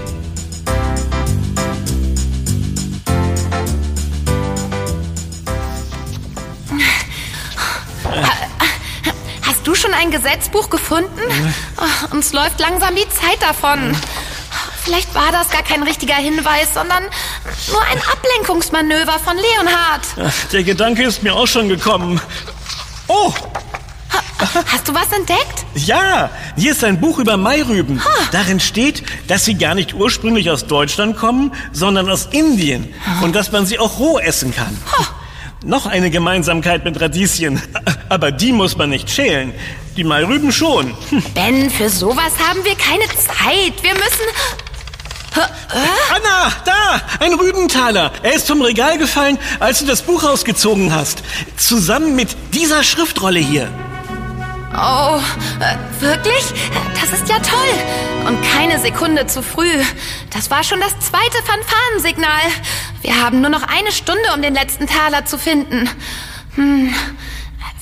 Ein 10.00 10.12
Gesetzbuch 10.12 10.70
gefunden? 10.70 11.22
Oh, 11.78 12.14
uns 12.16 12.34
läuft 12.34 12.60
langsam 12.60 12.96
die 12.96 13.08
Zeit 13.10 13.42
davon. 13.42 13.96
Vielleicht 14.84 15.14
war 15.16 15.32
das 15.32 15.50
gar 15.50 15.64
kein 15.64 15.82
richtiger 15.84 16.16
Hinweis, 16.16 16.74
sondern 16.74 17.04
nur 17.72 17.82
ein 17.82 18.00
Ablenkungsmanöver 18.12 19.18
von 19.20 19.36
Leonhard. 19.36 20.34
Der 20.52 20.64
Gedanke 20.64 21.04
ist 21.04 21.24
mir 21.24 21.34
auch 21.36 21.48
schon 21.48 21.68
gekommen. 21.70 22.22
Oh, 23.08 23.34
Hast 24.68 24.88
du 24.88 24.94
was 24.94 25.12
entdeckt? 25.12 25.66
ja, 25.76 26.30
hier 26.58 26.72
ist 26.74 26.84
ein 26.84 27.00
Buch 27.00 27.20
über 27.20 27.38
Mairüben. 27.38 28.02
Darin 28.32 28.60
steht, 28.60 29.04
dass 29.28 29.46
sie 29.46 29.56
gar 29.56 29.76
nicht 29.76 29.94
ursprünglich 29.94 30.52
aus 30.52 30.68
Deutschland 30.68 31.18
kommen, 31.18 31.52
sondern 31.72 32.10
aus 32.10 32.28
Indien. 32.32 32.94
Und 33.22 33.34
dass 33.36 33.52
man 33.52 33.66
sie 33.66 33.80
auch 33.80 33.98
roh 33.98 34.20
essen 34.20 34.54
kann. 34.54 34.78
Noch 35.66 35.88
eine 35.88 36.12
Gemeinsamkeit 36.12 36.86
mit 36.86 37.02
Radieschen. 37.02 37.60
Aber 38.10 38.32
die 38.32 38.52
muss 38.52 38.78
man 38.78 38.92
nicht 38.92 39.10
schälen. 39.10 39.52
Die 39.98 40.04
Mairüben 40.04 40.52
schon. 40.52 40.94
Ben, 41.34 41.72
für 41.72 41.90
sowas 41.90 42.34
haben 42.48 42.64
wir 42.64 42.76
keine 42.76 43.08
Zeit. 43.08 43.82
Wir 43.82 43.94
müssen... 43.94 44.26
Anna, 46.14 46.52
da, 46.64 47.02
ein 47.20 47.34
Rübentaler. 47.34 48.12
Er 48.24 48.36
ist 48.36 48.48
vom 48.48 48.62
Regal 48.62 48.98
gefallen, 48.98 49.38
als 49.60 49.80
du 49.80 49.86
das 49.86 50.04
Buch 50.04 50.24
rausgezogen 50.24 50.94
hast. 50.94 51.24
Zusammen 51.58 52.16
mit 52.16 52.30
dieser 52.54 52.84
Schriftrolle 52.84 53.40
hier. 53.40 53.70
Oh, 54.78 55.20
äh, 55.62 56.02
wirklich? 56.02 56.44
Das 57.00 57.18
ist 57.18 57.30
ja 57.30 57.40
toll. 57.40 58.28
Und 58.28 58.42
keine 58.42 58.80
Sekunde 58.80 59.26
zu 59.28 59.42
früh. 59.42 59.72
Das 60.32 60.52
war 60.52 60.64
schon 60.64 60.80
das 60.82 61.00
zweite 61.00 61.38
Fanfarensignal. 61.46 62.42
Wir 63.02 63.22
haben 63.22 63.42
nur 63.42 63.50
noch 63.50 63.64
eine 63.64 63.92
Stunde, 63.92 64.24
um 64.36 64.42
den 64.42 64.54
letzten 64.54 64.88
Taler 64.88 65.26
zu 65.26 65.38
finden. 65.38 65.90
Hm. 66.56 66.94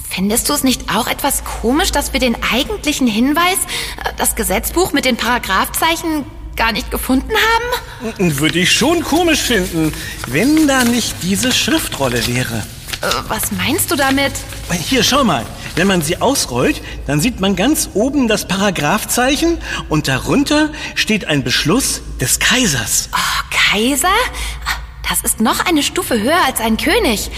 Findest 0.10 0.50
du 0.50 0.54
es 0.54 0.64
nicht 0.64 0.94
auch 0.96 1.08
etwas 1.08 1.44
komisch, 1.44 1.92
dass 1.92 2.14
wir 2.14 2.20
den 2.20 2.38
eigentlichen 2.44 3.08
Hinweis, 3.08 3.58
äh, 4.04 4.12
das 4.18 4.36
Gesetzbuch 4.36 4.94
mit 4.94 5.06
den 5.06 5.18
Paragraphzeichen, 5.18 6.26
gar 6.56 6.72
nicht 6.72 6.92
gefunden 6.92 7.34
haben? 7.34 8.38
Würde 8.40 8.60
ich 8.60 8.72
schon 8.72 9.04
komisch 9.04 9.42
finden, 9.42 9.92
wenn 10.28 10.68
da 10.68 10.84
nicht 10.84 11.16
diese 11.24 11.52
Schriftrolle 11.52 12.28
wäre. 12.28 12.64
Äh, 13.02 13.08
was 13.28 13.52
meinst 13.52 13.90
du 13.90 13.96
damit? 13.96 14.34
Hier, 14.72 15.04
schau 15.04 15.24
mal. 15.24 15.46
Wenn 15.76 15.88
man 15.88 16.02
sie 16.02 16.22
ausrollt, 16.22 16.82
dann 17.08 17.20
sieht 17.20 17.40
man 17.40 17.56
ganz 17.56 17.90
oben 17.94 18.28
das 18.28 18.48
Paragraphzeichen 18.48 19.58
und 19.90 20.08
darunter 20.08 20.70
steht 20.94 21.26
ein 21.26 21.44
Beschluss 21.44 22.02
des 22.22 22.40
Kaisers. 22.40 23.10
Oh, 23.14 23.56
Kaiser? 23.72 24.08
Das 25.10 25.22
ist 25.22 25.42
noch 25.42 25.66
eine 25.66 25.82
Stufe 25.84 26.20
höher 26.22 26.46
als 26.46 26.60
ein 26.62 26.78
König. 26.78 27.32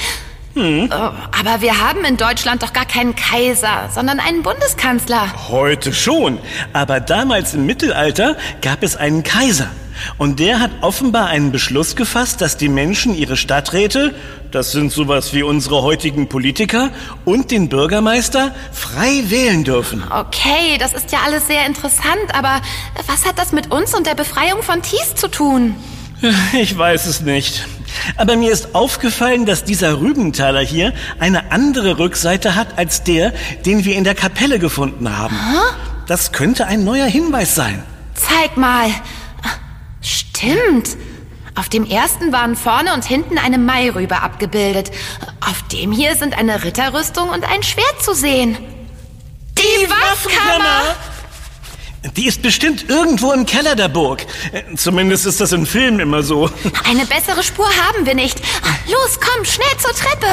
Äh, 0.55 0.87
Aber 0.89 1.61
wir 1.61 1.79
haben 1.79 2.05
in 2.05 2.17
Deutschland 2.17 2.63
doch 2.63 2.71
gar 2.73 2.85
keinen 2.85 3.15
Kaiser, 3.15 3.89
sondern 3.93 4.19
einen 4.19 4.41
Bundeskanzler. 4.43 5.49
Heute 5.49 5.93
schon, 5.93 6.39
aber 6.73 6.99
damals 6.99 7.53
im 7.53 7.65
Mittelalter 7.65 8.37
gab 8.61 8.83
es 8.83 8.95
einen 8.95 9.23
Kaiser. 9.23 9.69
Und 10.17 10.39
der 10.39 10.59
hat 10.59 10.71
offenbar 10.81 11.27
einen 11.27 11.51
Beschluss 11.51 11.95
gefasst, 11.95 12.41
dass 12.41 12.57
die 12.57 12.69
Menschen 12.69 13.15
ihre 13.15 13.37
Stadträte, 13.37 14.13
das 14.51 14.71
sind 14.71 14.91
sowas 14.91 15.33
wie 15.33 15.43
unsere 15.43 15.81
heutigen 15.81 16.27
Politiker, 16.27 16.89
und 17.25 17.51
den 17.51 17.69
Bürgermeister 17.69 18.53
frei 18.71 19.23
wählen 19.27 19.63
dürfen. 19.63 20.03
Okay, 20.09 20.77
das 20.79 20.93
ist 20.93 21.11
ja 21.11 21.19
alles 21.25 21.47
sehr 21.47 21.65
interessant, 21.65 22.33
aber 22.33 22.61
was 23.07 23.25
hat 23.25 23.37
das 23.37 23.51
mit 23.51 23.71
uns 23.71 23.93
und 23.93 24.07
der 24.07 24.15
Befreiung 24.15 24.63
von 24.63 24.81
Thies 24.81 25.15
zu 25.15 25.27
tun? 25.27 25.75
Ich 26.53 26.77
weiß 26.77 27.05
es 27.05 27.21
nicht. 27.21 27.67
Aber 28.17 28.35
mir 28.35 28.51
ist 28.51 28.75
aufgefallen, 28.75 29.45
dass 29.45 29.63
dieser 29.63 29.99
Rübenthaler 29.99 30.61
hier 30.61 30.93
eine 31.19 31.51
andere 31.51 31.99
Rückseite 31.99 32.55
hat 32.55 32.77
als 32.77 33.03
der, 33.03 33.33
den 33.65 33.85
wir 33.85 33.95
in 33.95 34.03
der 34.03 34.15
Kapelle 34.15 34.59
gefunden 34.59 35.17
haben. 35.17 35.37
Das 36.07 36.31
könnte 36.31 36.67
ein 36.67 36.83
neuer 36.83 37.07
Hinweis 37.07 37.55
sein. 37.55 37.83
Zeig 38.13 38.57
mal. 38.57 38.89
Stimmt. 40.35 40.97
Auf 41.55 41.69
dem 41.69 41.85
ersten 41.85 42.33
waren 42.33 42.55
vorne 42.55 42.93
und 42.93 43.05
hinten 43.05 43.37
eine 43.37 43.57
Mairübe 43.57 44.21
abgebildet. 44.21 44.91
Auf 45.39 45.61
dem 45.71 45.91
hier 45.93 46.15
sind 46.15 46.37
eine 46.37 46.63
Ritterrüstung 46.63 47.29
und 47.29 47.45
ein 47.45 47.63
Schwert 47.63 48.03
zu 48.03 48.13
sehen. 48.13 48.57
Die 49.57 49.89
Waffkammer! 49.89 50.95
Die 52.17 52.27
ist 52.27 52.41
bestimmt 52.43 52.87
irgendwo 52.87 53.31
im 53.31 53.45
Keller 53.45 53.75
der 53.75 53.87
Burg. 53.87 54.25
Äh, 54.51 54.75
Zumindest 54.75 55.25
ist 55.25 55.41
das 55.41 55.53
in 55.53 55.65
Filmen 55.65 55.99
immer 55.99 56.21
so. 56.21 56.51
Eine 56.87 57.05
bessere 57.05 57.41
Spur 57.41 57.65
haben 57.67 58.05
wir 58.05 58.13
nicht. 58.13 58.39
Los, 58.87 59.19
komm, 59.19 59.43
schnell 59.43 59.75
zur 59.79 59.91
Treppe. 59.93 60.27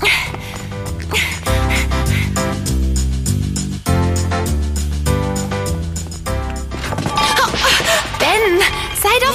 Ben, 0.00 1.61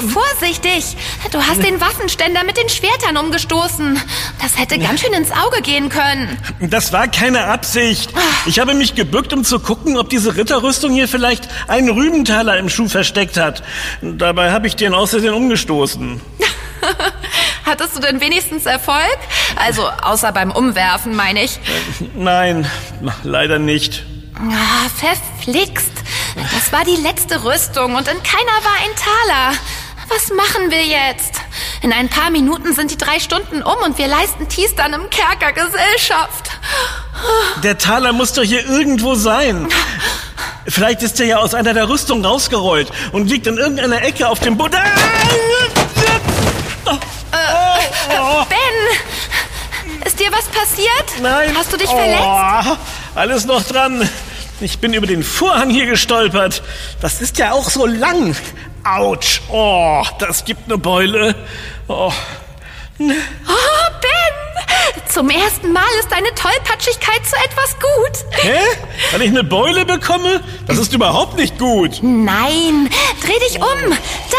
vorsichtig. 0.08 0.98
Du 1.32 1.40
hast 1.42 1.64
den 1.64 1.80
Waffenständer 1.82 2.44
mit 2.44 2.58
den 2.58 2.70
Schwertern 2.70 3.18
umgestoßen. 3.18 4.00
Das 4.42 4.58
hätte 4.58 4.80
ganz 4.80 5.02
schön 5.02 5.14
ins 5.14 5.32
Auge 5.32 5.62
gehen 5.62 5.90
können. 5.90 6.38
Das 6.60 6.94
war 6.94 7.08
keine 7.08 7.46
Absicht. 7.46 8.14
Ich 8.46 8.60
habe 8.60 8.74
mich 8.74 8.96
gebückt, 8.96 9.34
um 9.34 9.44
zu 9.44 9.60
gucken, 9.60 9.98
ob 9.98 10.10
diese 10.10 10.36
Ritterrüstung 10.36 10.94
hier 10.94 11.08
vielleicht 11.08 11.48
einen 11.68 11.90
Rübenthaler 11.90 12.58
im 12.58 12.70
Schuh 12.70 12.88
versteckt 12.88 13.38
hat. 13.38 13.64
Dabei 14.02 14.52
habe 14.52 14.68
ich 14.68 14.76
den 14.76 14.94
außerdem 14.94 15.34
umgestoßen. 15.34 16.22
Hattest 17.66 17.96
du 17.98 18.00
denn 18.00 18.22
wenigstens 18.22 18.66
Erfolg? 18.66 19.18
Also, 19.56 19.88
außer 19.88 20.32
beim 20.32 20.52
Umwerfen, 20.52 21.16
meine 21.16 21.44
ich. 21.44 21.60
Nein, 22.16 22.70
leider 23.24 23.60
nicht. 23.60 24.06
Ah, 24.36 24.88
verflixt. 24.96 25.92
Das 26.54 26.72
war 26.72 26.86
die 26.86 27.02
letzte 27.02 27.44
Rüstung 27.44 27.96
und 27.96 28.08
in 28.08 28.22
keiner 28.24 28.58
war 28.64 28.78
ein 28.84 28.96
Taler. 28.96 29.58
Was 30.10 30.30
machen 30.32 30.72
wir 30.72 30.84
jetzt? 30.84 31.36
In 31.82 31.92
ein 31.94 32.10
paar 32.10 32.30
Minuten 32.30 32.74
sind 32.74 32.92
die 32.92 32.98
drei 32.98 33.20
Stunden 33.20 33.62
um 33.62 33.76
und 33.84 33.98
wir 33.98 34.08
leisten 34.08 34.48
Thies 34.48 34.74
dann 34.76 34.94
im 34.94 35.10
Kerker 35.10 35.52
Gesellschaft. 35.52 36.50
Der 37.64 37.78
Taler 37.78 38.14
muss 38.14 38.34
doch 38.34 38.44
hier 38.44 38.66
irgendwo 38.68 39.16
sein. 39.16 39.68
Vielleicht 40.68 41.02
ist 41.04 41.20
er 41.20 41.26
ja 41.26 41.38
aus 41.38 41.54
einer 41.54 41.74
der 41.74 41.90
Rüstungen 41.90 42.26
rausgerollt 42.26 42.92
und 43.12 43.30
liegt 43.30 43.48
in 43.48 43.58
irgendeiner 43.58 44.02
Ecke 44.02 44.28
auf 44.28 44.40
dem 44.40 44.58
Boden. 44.58 44.82
Ah! 46.86 48.46
Ben, 48.50 50.06
ist 50.06 50.20
dir 50.20 50.32
was 50.32 50.46
passiert? 50.46 51.22
Nein. 51.22 51.54
Hast 51.56 51.72
du 51.72 51.78
dich 51.78 51.90
verletzt? 51.90 52.22
Oh, 52.22 52.78
alles 53.16 53.46
noch 53.46 53.64
dran. 53.64 54.10
Ich 54.60 54.80
bin 54.80 54.94
über 54.94 55.06
den 55.06 55.24
Vorhang 55.24 55.70
hier 55.70 55.86
gestolpert. 55.86 56.64
Das 57.02 57.22
ist 57.22 57.38
ja 57.38 57.52
auch 57.52 57.70
so 57.70 57.86
lang. 57.86 58.36
Autsch. 58.96 59.42
Oh, 59.50 60.04
das 60.20 60.46
gibt 60.46 60.66
eine 60.66 60.78
Beule. 60.78 61.36
Oh. 61.88 62.12
Oh, 63.00 63.04
Ben! 64.02 65.04
Zum 65.10 65.30
ersten 65.30 65.72
Mal 65.72 65.88
ist 66.00 66.12
deine 66.12 66.34
Tollpatschigkeit 66.36 67.26
zu 67.26 67.36
etwas 67.38 67.76
gut. 67.80 68.26
Hä? 68.42 68.60
Weil 69.12 69.22
ich 69.24 69.30
eine 69.30 69.44
Beule 69.44 69.86
bekomme? 69.86 70.42
Das 70.68 70.78
ist 70.78 70.94
überhaupt 70.94 71.38
nicht 71.38 71.58
gut. 71.58 72.00
Nein, 72.02 72.90
dreh 73.22 73.40
dich 73.40 73.60
um. 73.60 73.92
Da! 74.32 74.38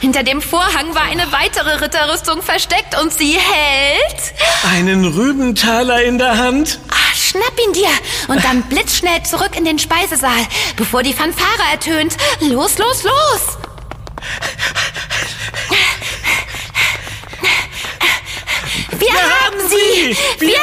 Hinter 0.00 0.22
dem 0.22 0.42
Vorhang 0.42 0.94
war 0.94 1.02
eine 1.02 1.32
weitere 1.32 1.80
Ritterrüstung 1.82 2.42
versteckt 2.42 3.00
und 3.00 3.12
sie 3.12 3.38
hält. 3.38 4.34
Einen 4.72 5.04
Rübenthaler 5.04 6.02
in 6.02 6.18
der 6.18 6.36
Hand? 6.38 6.78
Ah, 6.90 7.14
schnapp 7.34 7.58
ihn 7.66 7.72
dir 7.72 7.88
und 8.28 8.44
dann 8.44 8.62
blitzschnell 8.62 9.22
zurück 9.24 9.56
in 9.56 9.64
den 9.64 9.78
Speisesaal, 9.78 10.46
bevor 10.76 11.02
die 11.02 11.12
Fanfare 11.12 11.62
ertönt. 11.72 12.16
Los, 12.40 12.78
los, 12.78 13.02
los! 13.02 13.58
Wir, 18.98 19.12
haben 19.12 19.68
sie! 19.68 20.16
Wir, 20.38 20.60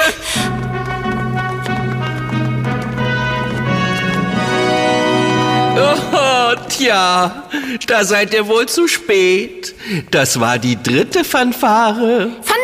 Oh, 6.14 6.56
tja, 6.70 7.50
da 7.88 8.04
seid 8.04 8.34
ihr 8.34 8.48
wohl 8.48 8.68
zu 8.68 8.88
spät. 8.88 9.74
Das 10.12 10.40
war 10.40 10.60
die 10.60 10.82
dritte 10.82 11.24
Fanfare. 11.24 12.32
Spät. 12.44 12.61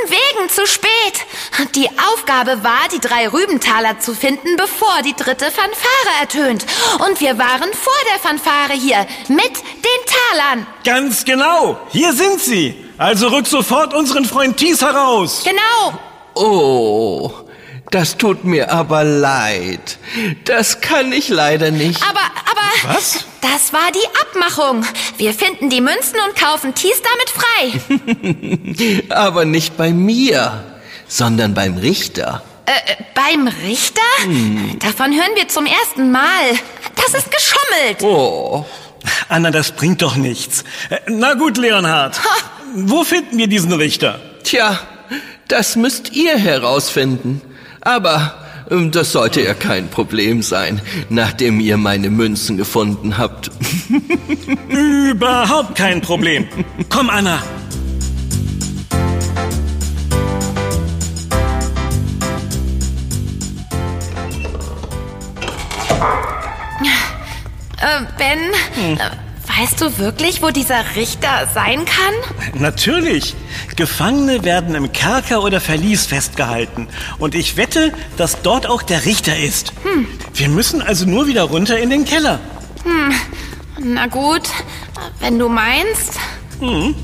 Die 1.76 1.90
Aufgabe 2.14 2.64
war, 2.64 2.88
die 2.94 3.00
drei 3.00 3.28
Rübentaler 3.28 4.00
zu 4.00 4.14
finden, 4.14 4.56
bevor 4.58 5.02
die 5.04 5.14
dritte 5.14 5.46
Fanfare 5.46 6.22
ertönt. 6.22 6.66
Und 7.08 7.20
wir 7.20 7.38
waren 7.38 7.74
vor 7.74 7.94
der 8.12 8.20
Fanfare 8.20 8.74
hier, 8.74 9.06
mit 9.28 9.42
den 9.42 10.02
Talern. 10.06 10.68
Ganz 10.84 11.26
genau. 11.26 11.80
Hier 11.90 12.14
sind 12.14 12.40
sie. 12.40 12.76
Also 12.98 13.30
rück 13.30 13.48
sofort 13.48 13.94
unseren 13.94 14.26
Freund 14.26 14.58
Thies 14.58 14.82
heraus. 14.82 15.44
Genau. 15.44 16.00
Oh, 16.36 17.32
das 17.90 18.18
tut 18.18 18.44
mir 18.44 18.72
aber 18.72 19.04
leid. 19.04 19.98
Das 20.46 20.82
kann 20.82 21.12
ich 21.12 21.30
leider 21.30 21.72
nicht. 21.72 22.04
Aber, 22.04 22.20
aber. 22.20 22.94
Was? 22.96 23.26
Das 23.42 23.74
war 23.74 23.92
die 23.94 24.08
Abmachung. 24.22 24.86
Wir 25.18 25.34
finden 25.34 25.70
die 25.70 25.82
Münzen 25.82 26.18
und 26.28 26.36
kaufen 26.36 26.76
Thies 26.76 27.02
damit 27.02 27.30
frei. 27.30 29.04
Aber 29.16 29.46
nicht 29.46 29.78
bei 29.78 29.92
mir, 29.92 30.64
sondern 31.08 31.54
beim 31.54 31.78
Richter. 31.78 32.42
Äh, 32.66 32.72
äh, 32.72 32.96
beim 33.16 33.48
Richter? 33.48 34.02
Davon 34.80 35.14
hören 35.14 35.32
wir 35.36 35.48
zum 35.48 35.66
ersten 35.66 36.12
Mal. 36.12 36.52
Das 36.96 37.14
ist 37.14 37.30
geschummelt. 37.32 38.02
Oh, 38.04 38.66
Anna, 39.30 39.52
das 39.52 39.72
bringt 39.72 40.02
doch 40.02 40.16
nichts. 40.16 40.64
Äh, 40.90 40.98
Na 41.08 41.34
gut, 41.34 41.58
Leonhard. 41.58 42.20
Wo 42.76 43.04
finden 43.04 43.38
wir 43.38 43.48
diesen 43.48 43.72
Richter? 43.74 44.20
tja, 44.44 44.80
das 45.48 45.76
müsst 45.76 46.14
ihr 46.14 46.38
herausfinden. 46.38 47.42
Aber 47.82 48.34
ähm, 48.72 48.92
das 48.92 49.12
sollte 49.12 49.42
ja 49.42 49.54
kein 49.54 49.90
Problem 49.90 50.42
sein, 50.42 50.82
nachdem 51.10 51.60
ihr 51.60 51.78
meine 51.78 52.10
Münzen 52.10 52.58
gefunden 52.58 53.18
habt. 53.18 53.52
Überhaupt 54.70 55.76
kein 55.76 56.02
Problem. 56.02 56.48
Komm, 56.90 57.10
Anna. 57.10 57.42
Äh, 67.98 68.06
Ben, 68.18 68.98
äh, 68.98 69.60
weißt 69.60 69.82
du 69.82 69.98
wirklich, 69.98 70.42
wo 70.42 70.50
dieser 70.50 70.96
Richter 70.96 71.48
sein 71.54 71.86
kann? 71.86 72.62
Natürlich. 72.62 73.36
Gefangene 73.76 74.44
werden 74.44 74.76
im 74.76 74.92
Kerker 74.92 75.44
oder 75.44 75.60
Verlies 75.62 76.06
festgehalten. 76.06 76.88
Und 77.18 77.34
ich 77.36 77.58
wette, 77.58 77.92
dass 78.18 78.42
dort 78.42 78.68
auch 78.68 78.82
der 78.84 79.06
Richter 79.06 79.38
ist. 79.38 79.74
Wir 80.34 80.50
müssen 80.50 80.82
also 80.82 81.06
nur 81.06 81.28
wieder 81.28 81.44
runter 81.44 81.80
in 81.80 81.90
den 81.90 82.06
Keller. 82.06 82.40
Na 83.80 84.08
gut, 84.08 84.50
wenn 85.20 85.40
du 85.40 85.50
meinst. 85.50 86.20
Hm. 86.60 86.96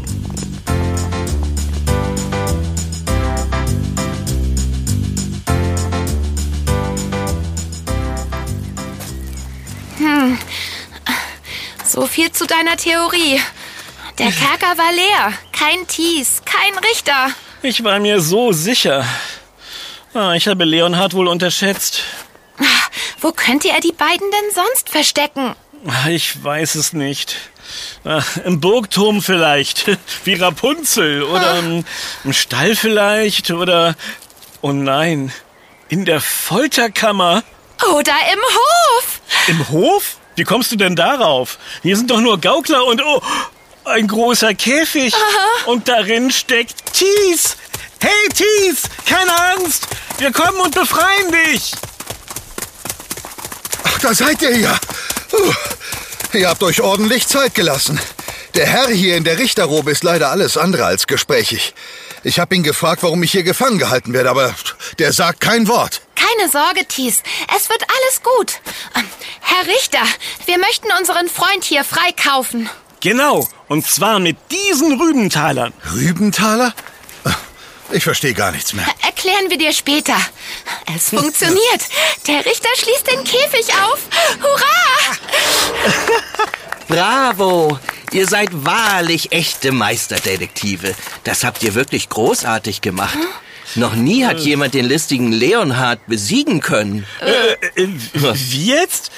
Viel 12.14 12.32
zu 12.32 12.46
deiner 12.46 12.78
Theorie. 12.78 13.42
Der 14.20 14.32
Kerker 14.32 14.78
war 14.78 14.92
leer. 14.94 15.34
Kein 15.52 15.88
Thies, 15.88 16.44
kein 16.46 16.78
Richter. 16.90 17.30
Ich 17.64 17.84
war 17.84 18.00
mir 18.00 18.22
so 18.22 18.52
sicher. 18.52 19.04
Ah, 20.14 20.34
ich 20.34 20.48
habe 20.48 20.64
Leonhard 20.64 21.16
wohl 21.16 21.28
unterschätzt. 21.28 22.04
Wo 23.20 23.32
könnte 23.32 23.70
er 23.70 23.80
die 23.80 23.94
beiden 23.94 24.30
denn 24.30 24.54
sonst 24.54 24.90
verstecken? 24.90 25.56
Ah, 25.88 26.10
Ich 26.10 26.44
weiß 26.44 26.76
es 26.76 26.94
nicht. 26.94 27.36
Ah, 28.06 28.22
Im 28.46 28.60
Burgturm 28.60 29.24
vielleicht, 29.24 29.86
wie 30.26 30.36
Rapunzel. 30.36 31.24
Oder 31.24 31.58
im, 31.60 31.84
im 32.24 32.34
Stall 32.34 32.76
vielleicht. 32.76 33.50
Oder, 33.50 33.96
oh 34.62 34.72
nein, 34.72 35.34
in 35.90 36.06
der 36.06 36.22
Folterkammer. 36.22 37.42
Oder 37.96 38.14
im 38.34 38.40
Hof. 38.40 39.22
Im 39.48 39.70
Hof? 39.70 40.18
Wie 40.36 40.44
kommst 40.44 40.72
du 40.72 40.76
denn 40.76 40.96
darauf? 40.96 41.60
Hier 41.82 41.96
sind 41.96 42.10
doch 42.10 42.20
nur 42.20 42.40
Gaukler 42.40 42.86
und 42.86 43.02
oh, 43.04 43.22
ein 43.86 44.08
großer 44.08 44.54
Käfig. 44.54 45.14
Und 45.66 45.88
darin 45.88 46.32
steckt 46.32 46.94
Thies. 46.94 47.56
Hey 48.00 48.30
Thies, 48.34 48.84
keine 49.06 49.32
Angst. 49.54 49.88
Wir 50.18 50.32
kommen 50.32 50.60
und 50.60 50.74
befreien 50.74 51.32
dich. 51.32 51.74
Ach, 53.84 54.00
da 54.00 54.14
seid 54.14 54.42
ihr 54.42 54.58
ja. 54.58 54.78
Uh, 55.32 55.54
ihr 56.38 56.50
habt 56.50 56.64
euch 56.64 56.82
ordentlich 56.82 57.28
Zeit 57.28 57.56
gelassen. 57.56 58.00
Der 58.56 58.68
Herr 58.68 58.90
hier 58.90 59.18
in 59.18 59.24
der 59.24 59.40
Richterrobe 59.40 59.92
ist 59.92 60.04
leider 60.04 60.30
alles 60.30 60.58
andere 60.58 60.86
als 60.86 61.08
gesprächig. 61.08 61.74
Ich 62.24 62.40
habe 62.40 62.56
ihn 62.56 62.64
gefragt, 62.64 63.04
warum 63.04 63.24
ich 63.24 63.32
hier 63.32 63.44
gefangen 63.44 63.80
gehalten 63.80 64.14
werde, 64.14 64.30
aber 64.30 64.54
der 65.00 65.12
sagt 65.12 65.42
kein 65.42 65.68
Wort. 65.68 66.02
Keine 66.24 66.50
Sorge, 66.50 66.86
Thies. 66.88 67.22
Es 67.56 67.70
wird 67.70 67.84
alles 67.84 68.22
gut. 68.24 68.62
Ähm, 68.96 69.08
Herr 69.42 69.68
Richter, 69.68 70.02
wir 70.46 70.58
möchten 70.58 70.88
unseren 70.98 71.30
Freund 71.30 71.64
hier 71.64 71.84
freikaufen. 71.84 72.70
Genau, 73.02 73.48
und 73.68 73.86
zwar 73.86 74.20
mit 74.20 74.38
diesen 74.52 75.00
Rübentalern. 75.00 75.74
Rübenthaler? 75.94 76.74
Ich 77.92 78.04
verstehe 78.04 78.34
gar 78.34 78.52
nichts 78.52 78.74
mehr. 78.74 78.88
Erklären 79.04 79.50
wir 79.50 79.58
dir 79.58 79.74
später. 79.74 80.16
Es 80.96 81.10
funktioniert. 81.10 81.82
Der 82.28 82.44
Richter 82.46 82.70
schließt 82.76 83.12
den 83.12 83.24
Käfig 83.24 83.68
auf. 83.76 84.00
Hurra! 84.42 85.18
Bravo! 86.88 87.80
Ihr 88.12 88.28
seid 88.28 88.50
wahrlich 88.52 89.32
echte 89.32 89.72
Meisterdetektive. 89.72 90.96
Das 91.24 91.44
habt 91.44 91.62
ihr 91.62 91.76
wirklich 91.76 92.10
großartig 92.10 92.82
gemacht. 92.82 93.18
Noch 93.76 93.96
nie 93.96 94.26
hat 94.26 94.40
jemand 94.40 94.74
den 94.74 94.86
listigen 94.86 95.32
Leonhard 95.32 96.06
besiegen 96.08 96.60
können. 96.60 97.06
Äh, 97.22 97.84
äh, 97.84 97.88
wie 98.14 98.66
jetzt? 98.66 99.12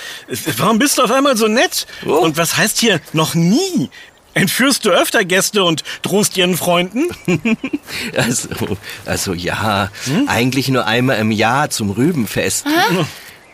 Warum 0.58 0.80
bist 0.80 0.98
du 0.98 1.04
auf 1.04 1.12
einmal 1.12 1.36
so 1.38 1.48
nett? 1.48 1.88
Oh. 2.06 2.14
Und 2.14 2.38
was 2.38 2.58
heißt 2.58 2.80
hier 2.80 3.02
noch 3.14 3.36
nie? 3.36 3.90
Entführst 4.34 4.84
du 4.86 4.90
öfter 4.90 5.24
Gäste 5.24 5.64
und 5.64 5.84
drohst 6.02 6.36
ihren 6.38 6.58
Freunden? 6.58 7.08
Also, 8.16 8.50
also 9.06 9.34
ja, 9.34 9.90
eigentlich 10.28 10.68
nur 10.70 10.86
einmal 10.86 11.18
im 11.20 11.32
Jahr 11.32 11.70
zum 11.70 11.92
Rübenfest. 11.92 12.66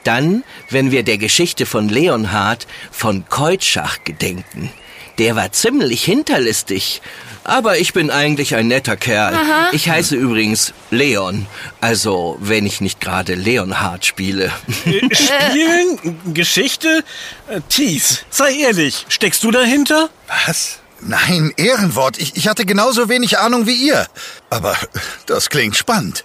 Dann, 0.03 0.43
wenn 0.69 0.91
wir 0.91 1.03
der 1.03 1.17
Geschichte 1.17 1.65
von 1.65 1.89
Leonhard 1.89 2.65
von 2.91 3.25
Keutschach 3.29 3.99
gedenken. 4.03 4.71
Der 5.19 5.35
war 5.35 5.51
ziemlich 5.51 6.03
hinterlistig. 6.03 7.01
Aber 7.43 7.77
ich 7.77 7.93
bin 7.93 8.11
eigentlich 8.11 8.55
ein 8.55 8.67
netter 8.67 8.95
Kerl. 8.97 9.35
Ich 9.71 9.89
heiße 9.89 10.15
übrigens 10.15 10.73
Leon. 10.91 11.47
Also, 11.79 12.37
wenn 12.39 12.65
ich 12.65 12.81
nicht 12.81 13.01
gerade 13.01 13.33
Leonhard 13.33 14.05
spiele. 14.05 14.51
Äh, 14.85 15.15
Spielen? 15.15 16.19
Geschichte? 16.33 17.03
Äh, 17.49 17.61
Thies, 17.67 18.25
sei 18.29 18.53
ehrlich, 18.53 19.05
steckst 19.09 19.43
du 19.43 19.51
dahinter? 19.51 20.09
Was? 20.45 20.79
Nein, 21.01 21.51
Ehrenwort. 21.57 22.19
Ich, 22.19 22.35
ich 22.35 22.47
hatte 22.47 22.65
genauso 22.65 23.09
wenig 23.09 23.39
Ahnung 23.39 23.65
wie 23.65 23.73
ihr. 23.73 24.05
Aber 24.51 24.77
das 25.25 25.49
klingt 25.49 25.75
spannend. 25.75 26.23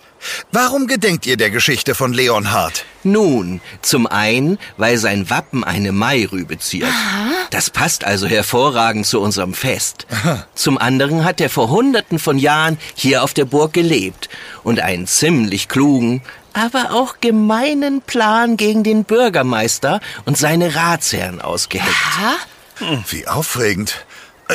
Warum 0.52 0.86
gedenkt 0.86 1.26
ihr 1.26 1.36
der 1.36 1.50
Geschichte 1.50 1.94
von 1.94 2.12
Leonhard? 2.12 2.84
Nun, 3.02 3.60
zum 3.82 4.06
einen, 4.06 4.58
weil 4.76 4.98
sein 4.98 5.30
Wappen 5.30 5.62
eine 5.64 5.92
Mairübe 5.92 6.58
ziert. 6.58 6.92
Das 7.50 7.70
passt 7.70 8.04
also 8.04 8.26
hervorragend 8.26 9.06
zu 9.06 9.20
unserem 9.20 9.54
Fest. 9.54 10.06
Zum 10.54 10.78
anderen 10.78 11.24
hat 11.24 11.40
er 11.40 11.50
vor 11.50 11.70
hunderten 11.70 12.18
von 12.18 12.38
Jahren 12.38 12.78
hier 12.94 13.22
auf 13.22 13.34
der 13.34 13.44
Burg 13.44 13.72
gelebt 13.72 14.28
und 14.64 14.80
einen 14.80 15.06
ziemlich 15.06 15.68
klugen, 15.68 16.22
aber 16.52 16.92
auch 16.92 17.16
gemeinen 17.20 18.00
Plan 18.00 18.56
gegen 18.56 18.82
den 18.82 19.04
Bürgermeister 19.04 20.00
und 20.24 20.38
seine 20.38 20.74
Ratsherren 20.74 21.40
ausgeheckt. 21.40 21.94
Wie 23.10 23.28
aufregend. 23.28 24.06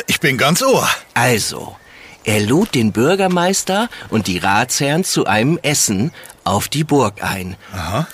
Ich 0.06 0.20
bin 0.20 0.36
ganz 0.38 0.62
ohr. 0.62 0.88
Also, 1.14 1.76
er 2.24 2.40
lud 2.40 2.74
den 2.74 2.92
Bürgermeister 2.92 3.88
und 4.10 4.26
die 4.26 4.38
Ratsherren 4.38 5.04
zu 5.04 5.26
einem 5.26 5.58
Essen 5.62 6.12
auf 6.44 6.68
die 6.68 6.84
Burg 6.84 7.22
ein. 7.22 7.56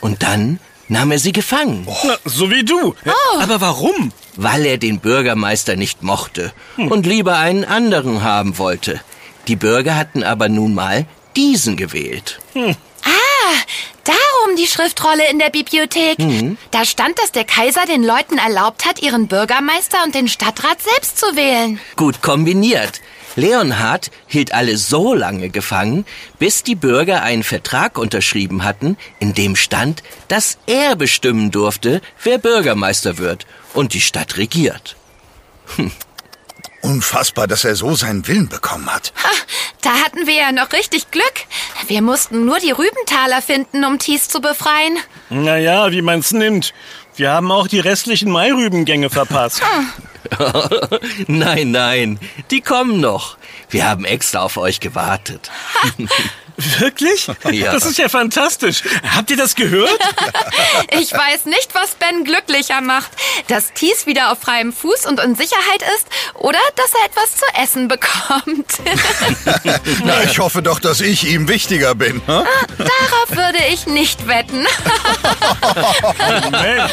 Und 0.00 0.22
dann 0.22 0.58
nahm 0.88 1.10
er 1.10 1.18
sie 1.18 1.32
gefangen. 1.32 1.86
Na, 2.04 2.16
so 2.24 2.50
wie 2.50 2.64
du. 2.64 2.94
Äh, 3.04 3.42
Aber 3.42 3.60
warum? 3.60 4.12
weil 4.40 4.64
er 4.66 4.78
den 4.78 5.00
Bürgermeister 5.00 5.74
nicht 5.74 6.04
mochte 6.04 6.52
und 6.76 7.06
lieber 7.06 7.38
einen 7.38 7.64
anderen 7.64 8.22
haben 8.22 8.56
wollte. 8.56 9.00
Die 9.48 9.56
Bürger 9.56 9.96
hatten 9.96 10.22
aber 10.22 10.48
nun 10.48 10.74
mal 10.74 11.06
diesen 11.34 11.76
gewählt. 11.76 12.38
Darum 14.04 14.56
die 14.56 14.66
Schriftrolle 14.66 15.28
in 15.30 15.38
der 15.38 15.50
Bibliothek. 15.50 16.18
Da 16.70 16.84
stand, 16.84 17.18
dass 17.18 17.32
der 17.32 17.44
Kaiser 17.44 17.84
den 17.86 18.02
Leuten 18.02 18.38
erlaubt 18.38 18.86
hat, 18.86 19.02
ihren 19.02 19.28
Bürgermeister 19.28 19.98
und 20.04 20.14
den 20.14 20.28
Stadtrat 20.28 20.80
selbst 20.82 21.18
zu 21.18 21.36
wählen. 21.36 21.78
Gut 21.96 22.22
kombiniert. 22.22 23.00
Leonhard 23.36 24.10
hielt 24.26 24.52
alle 24.52 24.76
so 24.76 25.14
lange 25.14 25.48
gefangen, 25.50 26.06
bis 26.38 26.64
die 26.64 26.74
Bürger 26.74 27.22
einen 27.22 27.44
Vertrag 27.44 27.96
unterschrieben 27.96 28.64
hatten, 28.64 28.96
in 29.20 29.32
dem 29.34 29.54
stand, 29.54 30.02
dass 30.26 30.58
er 30.66 30.96
bestimmen 30.96 31.50
durfte, 31.50 32.00
wer 32.24 32.38
Bürgermeister 32.38 33.18
wird 33.18 33.46
und 33.74 33.94
die 33.94 34.00
Stadt 34.00 34.38
regiert. 34.38 34.96
Unfassbar, 36.88 37.46
dass 37.46 37.64
er 37.64 37.76
so 37.76 37.94
seinen 37.94 38.26
Willen 38.26 38.48
bekommen 38.48 38.88
hat. 38.88 39.12
Ha, 39.22 39.28
da 39.82 39.90
hatten 39.90 40.26
wir 40.26 40.32
ja 40.32 40.52
noch 40.52 40.72
richtig 40.72 41.10
Glück. 41.10 41.34
Wir 41.86 42.00
mussten 42.00 42.46
nur 42.46 42.60
die 42.60 42.70
Rübentaler 42.70 43.42
finden, 43.42 43.84
um 43.84 43.98
Thies 43.98 44.28
zu 44.28 44.40
befreien. 44.40 44.96
Naja, 45.28 45.92
wie 45.92 46.00
man's 46.00 46.32
nimmt. 46.32 46.72
Wir 47.14 47.30
haben 47.30 47.52
auch 47.52 47.68
die 47.68 47.80
restlichen 47.80 48.30
Mairübengänge 48.30 49.10
verpasst. 49.10 49.60
nein, 51.26 51.72
nein, 51.72 52.18
die 52.50 52.62
kommen 52.62 53.00
noch. 53.02 53.36
Wir 53.68 53.86
haben 53.86 54.06
extra 54.06 54.40
auf 54.40 54.56
euch 54.56 54.80
gewartet. 54.80 55.50
Wirklich? 56.58 57.28
Ja. 57.52 57.72
Das 57.72 57.86
ist 57.86 57.98
ja 57.98 58.08
fantastisch. 58.08 58.82
Habt 59.14 59.30
ihr 59.30 59.36
das 59.36 59.54
gehört? 59.54 59.90
Ich 60.90 61.12
weiß 61.12 61.44
nicht, 61.44 61.74
was 61.74 61.94
Ben 61.94 62.24
glücklicher 62.24 62.80
macht. 62.80 63.10
Dass 63.48 63.72
Thies 63.72 64.06
wieder 64.06 64.32
auf 64.32 64.40
freiem 64.40 64.72
Fuß 64.72 65.06
und 65.06 65.20
in 65.20 65.34
Sicherheit 65.34 65.82
ist 65.96 66.06
oder 66.34 66.58
dass 66.76 66.92
er 66.94 67.06
etwas 67.06 67.36
zu 67.36 67.44
essen 67.60 67.88
bekommt. 67.88 68.66
Na, 70.04 70.22
ich 70.24 70.38
hoffe 70.38 70.62
doch, 70.62 70.80
dass 70.80 71.00
ich 71.00 71.28
ihm 71.28 71.48
wichtiger 71.48 71.94
bin. 71.94 72.22
Hm? 72.26 72.44
Darauf 72.78 73.30
würde 73.30 73.58
ich 73.70 73.86
nicht 73.86 74.26
wetten. 74.26 74.66
Mensch. 76.50 76.92